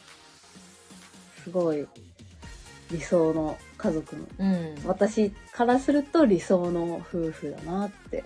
[1.43, 1.87] すごい、
[2.91, 4.75] 理想の家族の、うん。
[4.85, 8.25] 私からすると理想の夫婦だなって。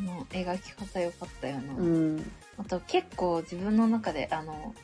[0.00, 1.74] もう描き方良かったよな。
[1.74, 2.32] うん。
[2.58, 4.74] あと結構自分の中で、あの、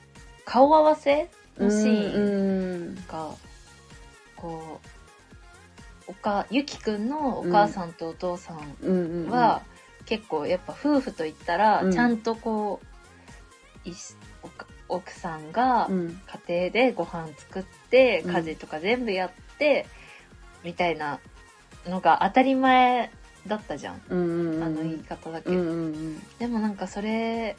[0.45, 2.95] 顔合わせのシーンン。
[3.09, 3.31] が、
[4.37, 4.81] こ
[6.09, 9.29] う、おか、ゆきくんのお母さんとお父さん。
[9.29, 9.63] は、
[10.07, 12.81] 結構やっぱ夫婦といったら、うんちゃんとこ
[13.85, 16.21] う、いしおか奥さんがうん。
[16.47, 19.87] 家庭でご飯作って、うん家事とか全部やって、
[20.65, 21.21] みたいな
[21.87, 23.11] のが当たり前
[23.47, 24.01] だったじゃん。
[24.09, 24.63] うんうんうん。
[24.63, 25.55] あの言い方だけど。
[25.55, 26.23] うんうんうん。
[26.39, 27.57] でもなんかそれ、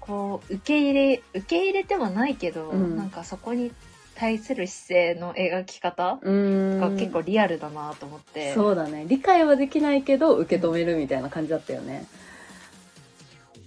[0.00, 3.72] こう、受け入れ、受け入れてはないけど、うんなんかそこに
[4.14, 6.80] 対する姿勢の描き方うん。
[6.80, 8.54] が結構リアルだなと思って。
[8.54, 9.04] そうだね。
[9.08, 12.06] 理解はできないけど、受け止めるみたいな感じだったよね。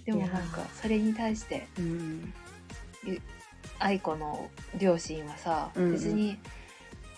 [0.04, 2.32] でもなんかそれに対してうん。
[3.78, 6.38] 愛子の両親はさ、うんうん別に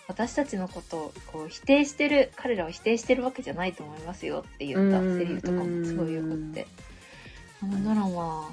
[0.09, 6.67] 私たちのことをこう否定してる彼らを否定してるわけじゃないと思いますよって言ったうんセリフとかもすごいよくって、
[7.61, 8.49] あのドラマ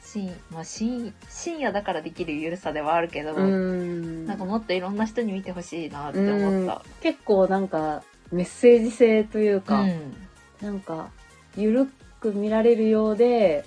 [0.00, 4.24] 深,、まあ、深深夜だからできるゆるさではあるけど、うん。
[4.24, 6.82] なんかもっといろんな人に見てほしいなって思った。
[7.02, 8.02] 結構なんか、
[8.32, 10.16] メッセージ性というか、うん
[10.62, 11.10] なんか、
[11.56, 11.88] ゆる
[12.20, 13.64] く見られるようで、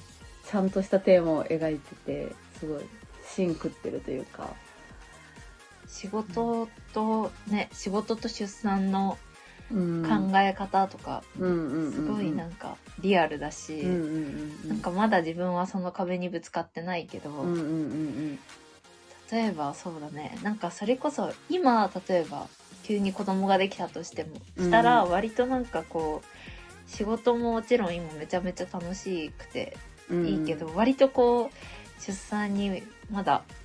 [0.50, 2.84] ちゃんとしたテーマを描いてて、すごい、
[3.24, 4.54] 芯食ってるというか。
[6.02, 9.18] 仕事とね仕事と出産の
[9.72, 10.04] うん。
[10.04, 13.86] 考え方とか、すごいなんかリアルだし。
[14.68, 17.30] なんかまだ自分はその壁にぶつかってないけど、
[19.32, 20.38] 例えばそうだね。
[20.44, 22.48] なんかそれこそ今例えば
[22.84, 29.78] 急に子供ができたとしてもしたら割となんかこう仕事ももちろん今めちゃめちゃ楽しくて
[30.10, 30.26] うん。
[30.26, 33.56] いいけど、割とこう出産にまだうん、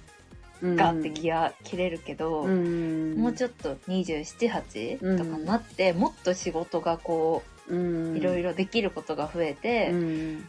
[0.63, 10.49] ガッてギア切れるけど、うん、もうちょっと278うんとかになって、もっと仕事がこと、ういろいろできることが増えて、うん、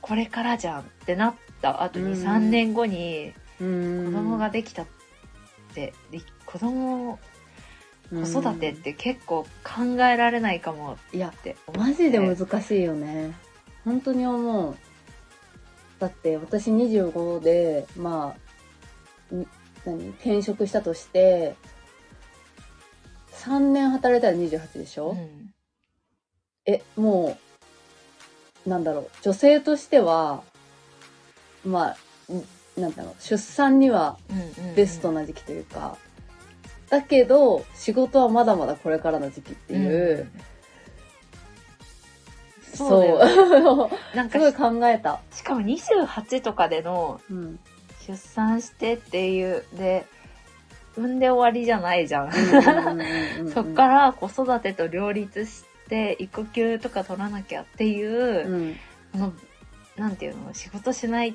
[0.00, 2.26] これからじゃんってなった後にうん。
[2.26, 4.86] 3年後にうん、子供ができたっ
[5.74, 7.18] て、で子供
[8.12, 13.34] うん子育てって結構考えられないかもいやってマジで難しいよね。
[13.84, 14.76] 本当に思う。
[15.98, 18.43] だって私25でまあん
[19.84, 21.56] 何転職したとして
[23.32, 25.50] 3年働いたら28でしょ、うん。
[26.66, 27.36] えも
[28.66, 29.10] うなんだろう。
[29.22, 30.42] 女性としては
[31.64, 31.96] まあ
[32.32, 32.44] ん
[32.80, 33.22] なんだろう。
[33.22, 34.74] 出産にはうんうんうん。
[34.74, 35.98] ベストな時期というか、
[36.88, 40.30] だけど仕事はまだまだこれからの時期っていう、うん。
[42.76, 44.16] そうそう。
[44.16, 47.60] なんかすごい考えた、しかも28とかでのうん、
[48.06, 50.06] 出産してっていうで
[50.96, 52.32] 産んで終わりじゃないじゃん。
[53.52, 58.76] そっからら子育てと両立して育休とか取らなきゃっていう、うん。
[59.12, 59.32] この
[59.96, 61.34] なんていうの仕事しない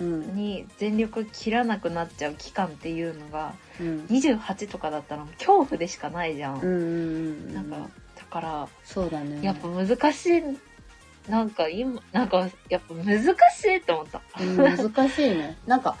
[0.00, 0.34] うん。
[0.34, 4.06] に全力切らなくなっちゃう期間っていうのがうん。
[4.08, 7.54] 28とかだったら恐怖でしかないじゃん。
[7.54, 9.40] なんかだからそうだね。
[9.42, 10.42] やっぱ難しい
[11.28, 14.22] なんか今なんかやっぱ難しいと思った。
[14.40, 15.56] うん難しいね。
[15.66, 15.96] なんか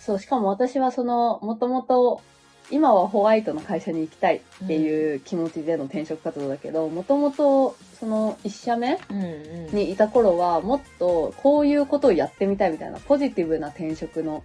[0.00, 2.20] そうしかも私はそのもともと
[2.70, 8.98] 今はホワイトの会社に行きたいっていう気持ちでの転職活動だけどもともとその1社目
[9.72, 14.42] にいた頃はもっとこういうことをやってみたいみたいなポジティブな転職の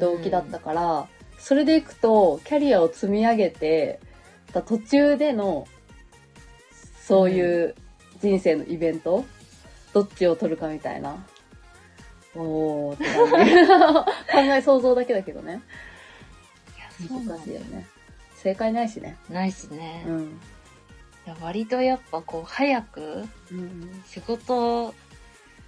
[0.00, 1.06] 動機だったから、
[1.38, 4.00] それでいくとキャリアを積み上げて
[4.52, 5.66] た途中での
[7.02, 7.74] そういう
[8.20, 9.24] 人生のイベント、
[9.92, 11.24] どっちを取るかみたいな。
[12.34, 15.60] おーって感じ 考え想像だけだけどね。
[16.76, 17.86] いやそう難しいよね。
[18.36, 19.16] 正解ないしね。
[19.28, 20.04] ないしね。
[20.06, 20.20] うん。
[21.26, 24.02] いや割とやっぱこう早くうん。
[24.06, 24.94] 仕事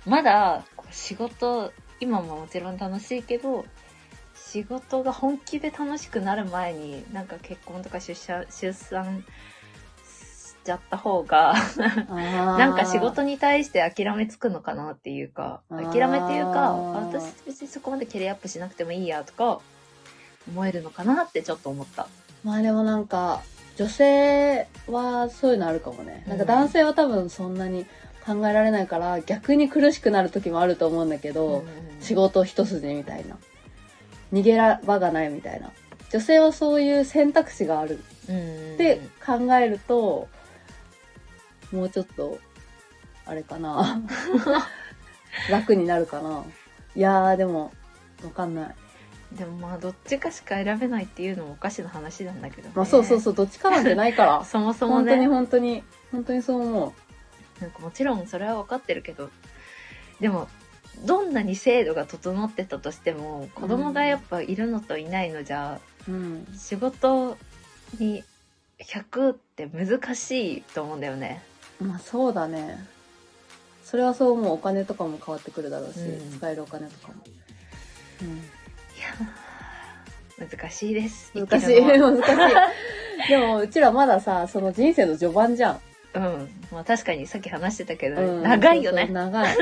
[0.07, 3.65] まだこう仕事今ももちろん楽しいけど
[4.35, 9.25] 仕事が本気で楽しくなる前になんか結婚とか出社出産し
[10.65, 11.55] ちゃった方が
[12.07, 19.61] ななんか仕事に対して諦めつくのかなっていうか諦めっていうかあ私別にそこまでキャリアアップしなくてもいいやとか
[20.49, 22.09] 思えるのかなってちょっと思った。
[22.45, 23.43] まあでもなんか、
[23.77, 26.25] 女性はそういうのあるかもね。
[26.27, 27.87] なんか男性は多分そんなに
[28.27, 31.67] 考えられないから、逆に苦しくなる時もあると思うんだけど、うん
[32.01, 33.39] 仕事一筋みたいな。
[34.33, 35.71] 逃げら場がないみたいな。
[36.11, 40.29] 女性はそういう選択肢があるうんって考えると、
[41.73, 42.39] もうちょっと、
[43.25, 44.03] あれかな。
[45.51, 46.45] 楽になるかな。
[46.95, 47.73] いやーでも、
[48.23, 48.75] わかんない。
[49.37, 52.75] でもまあどっちかしか選べないっていうのもおかしな話なんだけどね。
[52.77, 54.45] まあそうそうそう、どっちかなんてないから。
[54.47, 56.95] そもそも本当にね本当に、本当にそう思
[57.61, 59.31] なんかもちろんそれは分かってるけど
[60.21, 60.49] でも
[61.05, 66.13] どんなに制度が整ってたとしても子供がやっぱいるのといないのじゃ、う。
[66.13, 66.47] うん。
[66.57, 67.39] 仕事
[67.99, 68.25] に
[68.79, 71.43] 100って難しいと思うんだよね。
[71.83, 72.85] まあそうだね。
[73.85, 74.55] それはそう思う。
[74.55, 77.15] お金とかも変わってくるだろうし、うん使えるお金とかも。
[77.25, 81.31] いやー難しいです。
[81.35, 81.67] うん、難しい。
[81.77, 82.53] 生きるのは難し
[83.27, 83.29] い。
[83.29, 85.81] でも、うちらまださ、その人生の序盤じゃん。
[86.15, 86.49] うん。
[86.73, 89.03] まあ確かにさっき話してたけど、うん長いよね。
[89.03, 89.57] そうそう長い。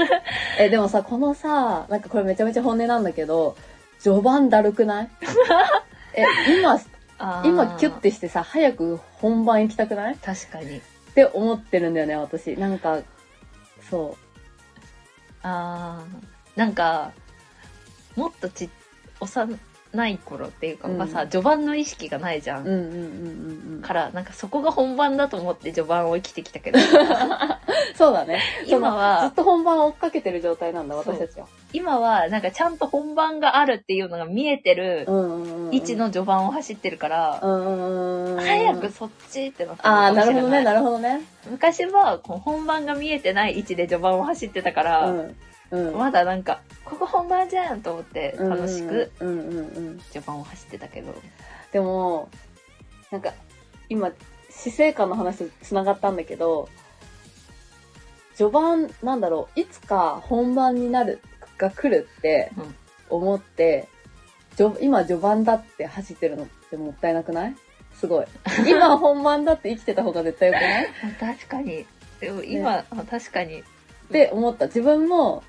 [0.58, 3.56] え、でもさ、このさ、なんかこれめちゃめちゃ本音なんだけど、
[3.98, 5.08] 序盤だるくない？
[6.14, 6.24] え、
[6.58, 6.80] 今、
[7.18, 10.14] あー今キュッてしてさ、早く本番行きたくない？
[10.14, 10.80] っ確かに。
[11.10, 12.56] って思ってるんだよね、私。
[12.56, 13.00] なんか、
[13.90, 14.30] そう。
[15.42, 17.12] あーなんか
[18.16, 18.68] もっとち
[19.92, 23.82] 幼い頃っていうか、うんまあさ序盤の意識がないじゃん、うんうんうん。
[23.82, 26.78] からなんかそこが本番だと思って序盤を生きてきたけど
[27.94, 28.40] そうだね。
[28.66, 31.46] 今はずっと本番を追っかけてる状態なんだ、私たちは。
[31.72, 35.06] 今はなんかちゃんと本番があるっていうのが見えてる。
[35.70, 38.40] 位置の序盤を走ってるから、うんうんうん。
[38.40, 41.20] 早くそっちってなってるああ、なるほどね、なるほどね。
[41.50, 45.36] 昔はこう本番が見えてない位置で序盤を走ってたから、うん。
[45.70, 45.96] うん。
[45.96, 49.98] まだなんかここ本番じゃんと思って楽しくうんうんうんうん。
[50.10, 51.14] 序盤を走ってたけど、
[51.72, 52.28] でも、
[53.10, 53.32] なんか、
[53.88, 54.10] 今、
[54.50, 56.68] 死生観の話と繋がったんだけど、
[58.36, 61.20] 序盤、なんだろう、いつか本番になる、
[61.58, 62.74] が来るってうん
[63.10, 63.88] 思って、
[64.56, 67.56] 序今序盤だって走ってるのってもったいなくない？
[67.94, 68.26] すごい。
[68.68, 70.88] 今本番だって生きてた方が絶対よくない？
[71.36, 71.84] 確かに
[72.20, 73.64] でも今、あ確かにっ
[74.12, 74.66] て思った。
[74.66, 75.42] 自分も、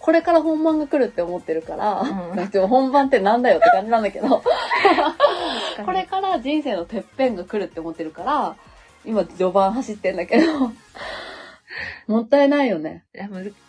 [0.00, 2.68] これから本番が来るって思ってるから、うん。
[2.68, 4.42] 本番ってなんだよって感じなんだけど、こ
[5.84, 8.56] これから人生のてっぺんが来るって思ってるから、
[9.04, 10.72] 今序盤走ってんだけど、
[12.06, 13.04] もったいないよね。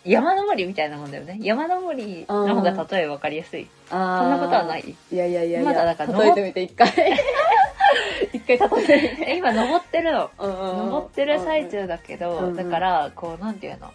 [0.05, 1.37] 山登りみたいなもんだよね。
[1.41, 3.67] 山登りの方が例え分かりやすい。
[3.89, 4.95] あそんなことはない。
[5.11, 6.87] いやいやいやいや、まだだから例えてみて一回。
[8.33, 9.31] 一回例えてみて。
[9.31, 10.29] え今登ってるの。
[10.39, 10.85] うんうんうん。
[10.85, 12.55] 登ってる最中だけど、うんうん。
[12.55, 13.91] だからこうなんていうの？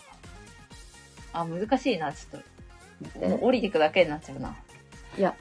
[1.34, 3.28] あ難しいなちょっと。
[3.28, 4.56] もう降りてくだけになっちゃうな。
[5.18, 5.34] いや、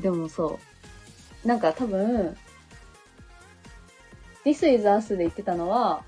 [0.00, 0.60] でもそ
[1.44, 1.48] う。
[1.48, 2.36] なんか多分、
[4.44, 6.04] This is Us で言ってたのは、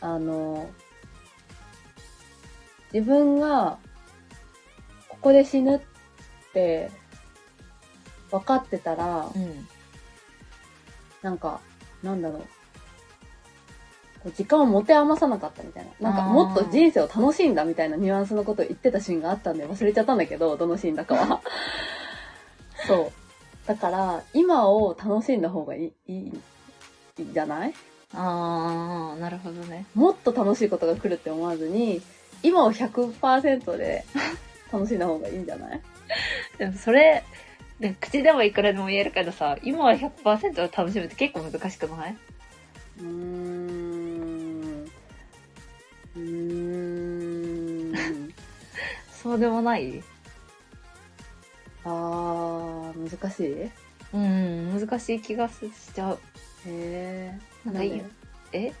[0.00, 0.70] あの、
[2.92, 3.78] 自分が
[5.08, 5.80] ここで死ぬっ
[6.52, 6.90] て
[8.30, 9.68] 分かってたら、うん。
[11.22, 11.60] なんか、
[12.02, 12.59] なんだろう。
[14.34, 16.10] 時間を持て余さなかったみたいな。
[16.10, 21.40] なんかもっと人生を楽しんだみたいなニュアンスのことを言ってたシーンがあったんで忘れちゃったんだけど、どのシーンだかは。
[22.86, 23.12] そう。
[23.66, 26.16] だから、今を楽しんだ方がいい、いい、
[27.18, 27.74] いいんじゃない？
[28.12, 32.02] あーなるほどねもっと楽しいことが来るって思わずに、
[32.42, 34.04] 今を100%で
[34.72, 35.80] 楽しんだ方がいいんじゃない？
[36.58, 37.22] でもそれ
[37.78, 42.16] で口でもいくらでも言えるけどさ今は100%を楽しむって結構難しくない？
[43.00, 43.79] うーん。
[46.16, 46.22] うー
[47.92, 48.32] ん。
[49.22, 50.02] そうでもない？
[51.84, 53.46] あー、難しい？
[53.46, 53.70] へ
[54.12, 55.54] うん難しい気がし
[55.94, 56.18] ちゃう。
[56.66, 57.32] え。
[57.64, 58.02] なんかいい
[58.52, 58.72] え？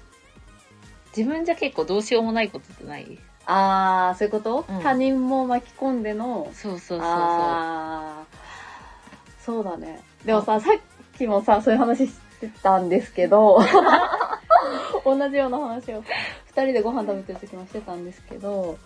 [1.16, 3.18] 自分じゃ結構どうしようもないことってない？
[3.46, 4.82] あー、そういうこと、うん。
[4.82, 6.50] 他人も巻き込んでの？
[6.54, 7.10] そうそうそうそう。
[9.44, 10.02] そうだね。
[10.24, 13.58] でもさ、さっきもさ、そういう話してたんですけど、
[15.04, 16.04] 同じような話を
[16.60, 18.78] 二人でご飯食べてる時もしてたんですけど、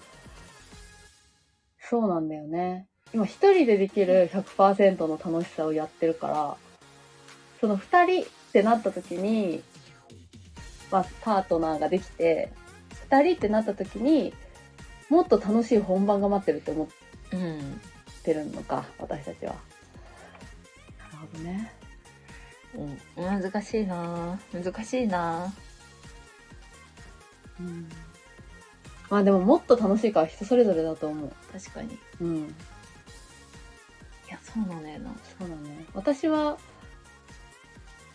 [1.81, 2.87] そうなんだよね。
[3.12, 6.57] 今一人でできる100%の楽しさをやってるから、
[7.61, 9.64] その二人ってなった時に、
[10.93, 12.53] まあ、パートナーができて、
[13.11, 14.33] 二人ってなった時に、
[15.11, 16.89] もっと楽しい本番が待ってるって思っ
[18.22, 19.53] てるのか、私たちは。
[19.53, 19.59] な
[21.11, 21.72] るほどね。
[23.16, 25.53] うん、難しいな難しいな
[27.61, 27.89] うん。
[29.11, 31.33] まあでももっと楽しいから人それぞれだと思う。
[31.53, 32.55] 確かにいうん。
[34.31, 35.85] やそうなんだよなそうだね。
[35.95, 36.57] 私は、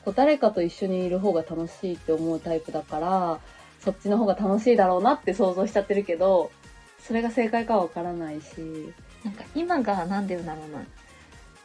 [0.03, 3.39] こう誰かと一緒にいる方が楽しいって思うタイプだから、
[3.79, 6.51] そっちの方が楽しいだろうなって想像しちゃってるけど、
[6.99, 8.93] それが正解かはわからないし。
[9.23, 10.79] なんか今がなんでだろうな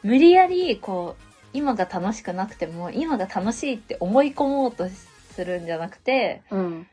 [0.02, 1.22] 無理やりこう
[1.52, 6.86] 今が楽しくなくても今が楽しいって思い込もうとするんじゃなくてうん。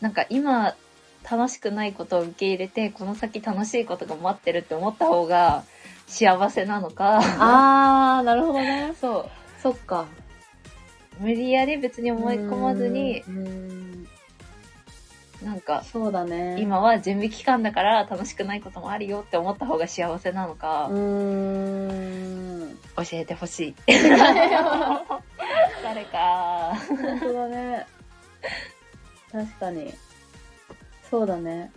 [0.00, 0.74] なんか今
[1.28, 5.64] 楽しくないことを受け入れてこの先楽しいことが待ってるって思った方が
[6.06, 7.18] 幸せなのか
[8.18, 8.94] あー、なるほどね。
[9.00, 9.28] そ
[9.62, 10.06] そっか。
[11.20, 13.24] う無理やり別に思い込まずに。
[15.42, 16.56] なんかそうだね。
[16.60, 22.78] 今は準備期間だから楽しくないこともあるよって思った方が幸せなのかうーん。
[22.96, 24.16] 教えてほしい 誰
[26.06, 27.86] か本当だね。
[29.32, 29.92] 確かに。
[31.10, 31.70] そうだね。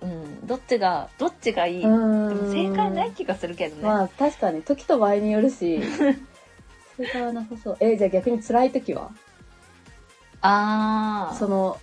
[0.00, 0.46] うん。
[0.46, 1.88] どっちがどっちがいい、うで。
[1.88, 4.62] も正解ない気がするけどね、まあ確かに。
[4.62, 5.80] 時と場合によるし。
[6.96, 7.76] 正解はなさそう。
[7.80, 9.10] えじゃあ逆に辛い時は？
[10.40, 11.78] ああその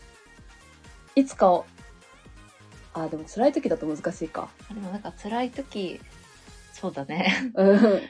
[1.15, 1.65] いつかを。
[2.93, 4.49] あでも辛い時だと難しいか。
[4.69, 5.99] でもなんか辛い時
[6.73, 7.51] そうだね。
[7.55, 8.01] うん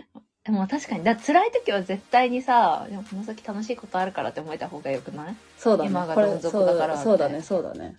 [0.45, 5.35] でも確かにだ辛い時は絶対にさでもこの先楽しいことあるからって思えた方がよくない？
[5.57, 7.95] そうだね今がどん底だからそうそうだねそうだね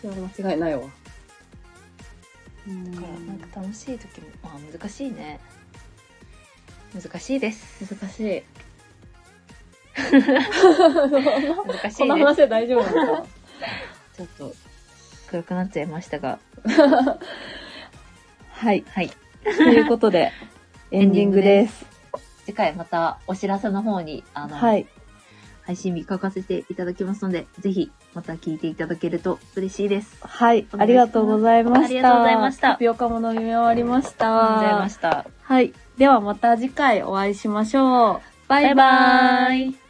[0.00, 0.82] それは間違いないわ。
[0.82, 0.92] だか
[2.66, 5.38] らなんか楽しい時も、まあ難しいね。
[7.00, 7.84] 難しいです。
[7.84, 8.42] 難しい。
[9.96, 10.12] 難
[11.92, 12.26] しこのいです。
[12.26, 13.16] 話で大丈夫なの？
[13.18, 13.26] か
[14.16, 14.54] ちょっと
[15.28, 16.40] 暗くなっちゃいましたが。
[18.50, 18.84] はい。
[18.88, 19.10] はい。
[19.44, 20.32] ということで、
[20.90, 21.86] エンディングです。
[22.44, 24.86] 次回またお知らせの方に、あの、はい。
[25.62, 30.16] 配信日書かせていただきますので、ぜひまた聞いていただけると嬉しいです。
[30.20, 30.64] はい。
[30.78, 31.84] ありがとうございました。
[31.86, 34.26] ありがとうございましたタピオカも飲み終わりました。
[34.26, 35.26] ありがとうございました。
[35.42, 35.72] はい。
[35.98, 38.20] ではまた次回お会いしましょう。
[38.46, 38.74] バイバイ。
[38.74, 39.85] バイバーイ。